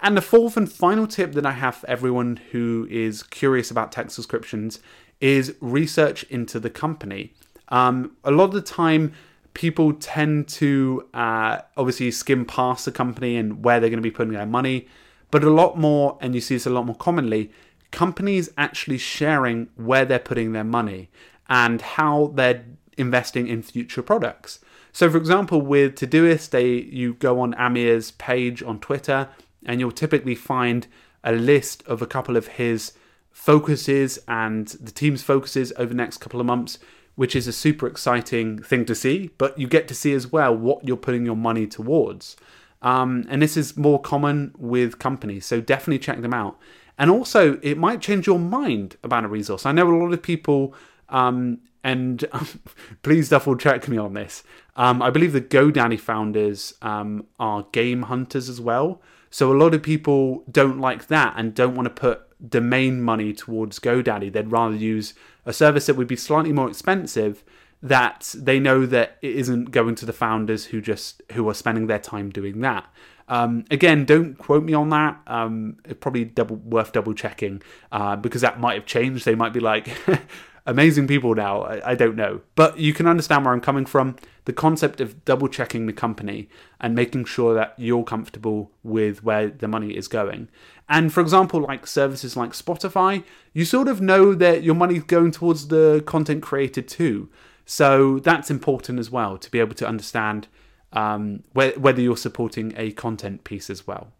And 0.00 0.16
the 0.16 0.22
fourth 0.22 0.56
and 0.56 0.70
final 0.70 1.06
tip 1.06 1.32
that 1.32 1.46
I 1.46 1.52
have 1.52 1.76
for 1.76 1.88
everyone 1.88 2.40
who 2.50 2.88
is 2.90 3.22
curious 3.22 3.70
about 3.70 3.92
tech 3.92 4.10
subscriptions 4.10 4.80
is 5.20 5.54
research 5.60 6.24
into 6.24 6.58
the 6.58 6.70
company. 6.70 7.34
Um, 7.68 8.16
a 8.24 8.32
lot 8.32 8.44
of 8.44 8.52
the 8.52 8.62
time, 8.62 9.12
people 9.54 9.92
tend 9.92 10.48
to 10.48 11.08
uh, 11.14 11.58
obviously 11.76 12.10
skim 12.10 12.44
past 12.44 12.84
the 12.84 12.92
company 12.92 13.36
and 13.36 13.64
where 13.64 13.80
they're 13.80 13.90
going 13.90 13.98
to 13.98 14.02
be 14.02 14.10
putting 14.10 14.32
their 14.32 14.46
money, 14.46 14.88
but 15.30 15.44
a 15.44 15.50
lot 15.50 15.78
more, 15.78 16.18
and 16.20 16.34
you 16.34 16.40
see 16.40 16.54
this 16.54 16.66
a 16.66 16.70
lot 16.70 16.86
more 16.86 16.96
commonly, 16.96 17.50
companies 17.90 18.50
actually 18.56 18.98
sharing 18.98 19.68
where 19.76 20.04
they're 20.04 20.18
putting 20.18 20.52
their 20.52 20.64
money 20.64 21.10
and 21.48 21.82
how 21.82 22.32
they're 22.34 22.64
investing 22.96 23.48
in 23.48 23.62
future 23.62 24.02
products. 24.02 24.60
So, 24.92 25.10
for 25.10 25.18
example, 25.18 25.60
with 25.60 25.96
Todoist, 25.96 26.50
they 26.50 26.68
you 26.68 27.14
go 27.14 27.40
on 27.40 27.54
Amir's 27.54 28.12
page 28.12 28.62
on 28.62 28.80
Twitter, 28.80 29.28
and 29.64 29.78
you'll 29.78 29.92
typically 29.92 30.34
find 30.34 30.86
a 31.22 31.32
list 31.32 31.82
of 31.86 32.02
a 32.02 32.06
couple 32.06 32.36
of 32.36 32.48
his 32.48 32.92
focuses 33.30 34.18
and 34.26 34.68
the 34.68 34.90
team's 34.90 35.22
focuses 35.22 35.72
over 35.76 35.88
the 35.88 35.94
next 35.94 36.18
couple 36.18 36.40
of 36.40 36.46
months, 36.46 36.78
which 37.20 37.36
is 37.36 37.46
a 37.46 37.52
super 37.52 37.86
exciting 37.86 38.62
thing 38.62 38.86
to 38.86 38.94
see. 38.94 39.28
But 39.36 39.58
you 39.58 39.66
get 39.66 39.86
to 39.88 39.94
see 39.94 40.14
as 40.14 40.32
well 40.32 40.56
what 40.56 40.88
you're 40.88 40.96
putting 40.96 41.26
your 41.26 41.36
money 41.36 41.66
towards. 41.66 42.34
Um, 42.80 43.26
and 43.28 43.42
this 43.42 43.58
is 43.58 43.76
more 43.76 44.00
common 44.00 44.54
with 44.56 44.98
companies, 44.98 45.44
so 45.44 45.60
definitely 45.60 45.98
check 45.98 46.22
them 46.22 46.32
out. 46.32 46.58
And 46.96 47.10
also, 47.10 47.58
it 47.62 47.76
might 47.76 48.00
change 48.00 48.26
your 48.26 48.38
mind 48.38 48.96
about 49.04 49.24
a 49.24 49.28
resource. 49.28 49.66
I 49.66 49.72
know 49.72 49.94
a 49.94 50.00
lot 50.02 50.14
of 50.14 50.22
people, 50.22 50.74
um, 51.10 51.58
and 51.84 52.24
please 53.02 53.28
double 53.28 53.54
check 53.54 53.86
me 53.86 53.98
on 53.98 54.14
this. 54.14 54.42
Um, 54.74 55.02
I 55.02 55.10
believe 55.10 55.34
the 55.34 55.42
GoDaddy 55.42 56.00
founders 56.00 56.72
um, 56.80 57.26
are 57.38 57.66
game 57.72 58.04
hunters 58.04 58.48
as 58.48 58.62
well. 58.62 59.02
So 59.28 59.52
a 59.52 59.58
lot 59.58 59.74
of 59.74 59.82
people 59.82 60.42
don't 60.50 60.80
like 60.80 61.08
that 61.08 61.34
and 61.36 61.54
don't 61.54 61.74
want 61.74 61.84
to 61.84 61.90
put 61.90 62.29
domain 62.48 63.00
money 63.00 63.32
towards 63.32 63.78
GoDaddy. 63.78 64.32
They'd 64.32 64.50
rather 64.50 64.76
use 64.76 65.14
a 65.44 65.52
service 65.52 65.86
that 65.86 65.96
would 65.96 66.08
be 66.08 66.16
slightly 66.16 66.52
more 66.52 66.68
expensive 66.68 67.44
that 67.82 68.34
they 68.36 68.60
know 68.60 68.84
that 68.86 69.16
it 69.22 69.36
isn't 69.36 69.70
going 69.70 69.94
to 69.96 70.06
the 70.06 70.12
founders 70.12 70.66
who 70.66 70.80
just 70.80 71.22
who 71.32 71.48
are 71.48 71.54
spending 71.54 71.86
their 71.86 71.98
time 71.98 72.30
doing 72.30 72.60
that. 72.60 72.86
Um, 73.28 73.64
again, 73.70 74.04
don't 74.04 74.34
quote 74.36 74.64
me 74.64 74.74
on 74.74 74.88
that. 74.90 75.20
Um, 75.26 75.76
it's 75.84 75.98
probably 76.00 76.24
double 76.24 76.56
worth 76.56 76.92
double 76.92 77.14
checking 77.14 77.62
uh, 77.92 78.16
because 78.16 78.42
that 78.42 78.60
might 78.60 78.74
have 78.74 78.86
changed. 78.86 79.24
They 79.24 79.36
might 79.36 79.52
be 79.52 79.60
like 79.60 79.88
amazing 80.70 81.08
people 81.08 81.34
now. 81.34 81.62
I, 81.62 81.90
I, 81.90 81.94
don't 81.96 82.14
know, 82.14 82.40
but 82.54 82.78
you 82.78 82.94
can 82.94 83.06
understand 83.08 83.44
where 83.44 83.52
I'm 83.52 83.60
coming 83.60 83.84
from. 83.84 84.16
The 84.44 84.52
concept 84.52 85.00
of 85.00 85.24
double 85.24 85.48
checking 85.48 85.86
the 85.86 85.92
company 85.92 86.48
and 86.80 86.94
making 86.94 87.24
sure 87.24 87.54
that 87.54 87.74
you're 87.76 88.04
comfortable 88.04 88.70
with 88.82 89.22
where 89.24 89.48
the 89.48 89.68
money 89.68 89.96
is 89.96 90.06
going. 90.08 90.48
And 90.88 91.12
for 91.12 91.20
example, 91.20 91.60
like 91.60 91.86
services 91.86 92.36
like 92.36 92.52
Spotify, 92.52 93.24
you 93.52 93.64
sort 93.64 93.88
of 93.88 94.00
know 94.00 94.32
that 94.34 94.62
your 94.62 94.74
money's 94.76 95.02
going 95.02 95.32
towards 95.32 95.68
the 95.68 96.02
content 96.06 96.42
created 96.42 96.88
too. 96.88 97.28
So 97.66 98.20
that's 98.20 98.50
important 98.50 98.98
as 98.98 99.10
well 99.10 99.38
to 99.38 99.50
be 99.50 99.58
able 99.58 99.74
to 99.74 99.86
understand 99.86 100.46
um, 100.92 101.42
whether 101.52 102.00
you're 102.00 102.16
supporting 102.16 102.74
a 102.76 102.92
content 102.92 103.44
piece 103.44 103.70
as 103.70 103.86
well. 103.86 104.12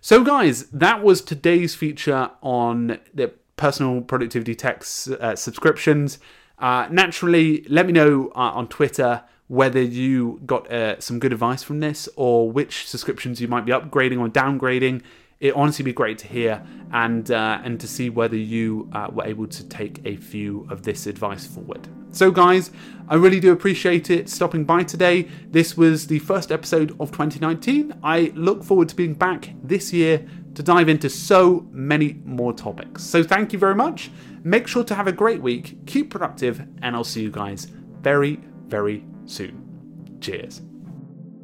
So, 0.00 0.22
guys, 0.22 0.66
that 0.66 1.02
was 1.02 1.22
today's 1.22 1.74
feature 1.74 2.30
on 2.42 2.98
the 3.14 3.32
personal 3.56 4.00
productivity 4.00 4.54
tech 4.54 4.84
uh, 5.20 5.36
subscriptions. 5.36 6.18
Uh, 6.58 6.86
naturally, 6.90 7.64
let 7.68 7.86
me 7.86 7.92
know 7.92 8.30
uh, 8.34 8.52
on 8.54 8.68
Twitter 8.68 9.24
whether 9.48 9.82
you 9.82 10.40
got 10.46 10.70
uh, 10.72 10.98
some 11.00 11.18
good 11.18 11.32
advice 11.32 11.62
from 11.62 11.80
this 11.80 12.08
or 12.16 12.50
which 12.50 12.86
subscriptions 12.86 13.40
you 13.40 13.48
might 13.48 13.66
be 13.66 13.72
upgrading 13.72 14.18
or 14.18 14.28
downgrading. 14.28 15.02
it 15.40 15.52
honestly 15.54 15.82
be 15.84 15.92
great 15.92 16.18
to 16.18 16.28
hear 16.28 16.64
and 16.92 17.30
uh, 17.30 17.60
and 17.64 17.80
to 17.80 17.88
see 17.88 18.08
whether 18.08 18.36
you 18.36 18.88
uh, 18.92 19.08
were 19.12 19.24
able 19.26 19.46
to 19.46 19.64
take 19.68 20.00
a 20.06 20.16
few 20.16 20.66
of 20.70 20.84
this 20.84 21.06
advice 21.06 21.46
forward. 21.46 21.88
So, 22.12 22.30
guys, 22.30 22.70
I 23.08 23.16
really 23.16 23.40
do 23.40 23.52
appreciate 23.52 24.08
it 24.10 24.28
stopping 24.28 24.64
by 24.64 24.84
today. 24.84 25.28
This 25.50 25.76
was 25.76 26.06
the 26.06 26.20
first 26.20 26.52
episode 26.52 26.90
of 27.00 27.10
2019. 27.10 27.94
I 28.02 28.32
look 28.34 28.62
forward 28.62 28.88
to 28.90 28.94
being 28.94 29.14
back 29.14 29.50
this 29.62 29.92
year 29.92 30.26
to 30.54 30.62
dive 30.62 30.88
into 30.88 31.08
so 31.08 31.66
many 31.70 32.20
more 32.24 32.52
topics. 32.52 33.02
So, 33.02 33.22
thank 33.22 33.52
you 33.52 33.58
very 33.58 33.74
much. 33.74 34.10
Make 34.44 34.66
sure 34.66 34.84
to 34.84 34.94
have 34.94 35.06
a 35.06 35.12
great 35.12 35.40
week, 35.40 35.86
keep 35.86 36.10
productive, 36.10 36.60
and 36.82 36.96
I'll 36.96 37.04
see 37.04 37.22
you 37.22 37.30
guys 37.30 37.66
very, 38.00 38.40
very 38.66 39.04
soon. 39.26 40.18
Cheers. 40.20 40.62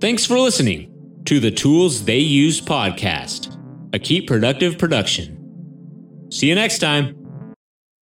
Thanks 0.01 0.25
for 0.25 0.38
listening 0.38 0.92
to 1.25 1.40
the 1.40 1.51
Tools 1.51 2.05
They 2.05 2.18
Use 2.18 2.61
podcast, 2.61 3.57
a 3.92 3.99
Keep 3.99 4.27
Productive 4.27 4.79
production. 4.79 6.27
See 6.31 6.49
you 6.49 6.55
next 6.55 6.79
time. 6.79 7.17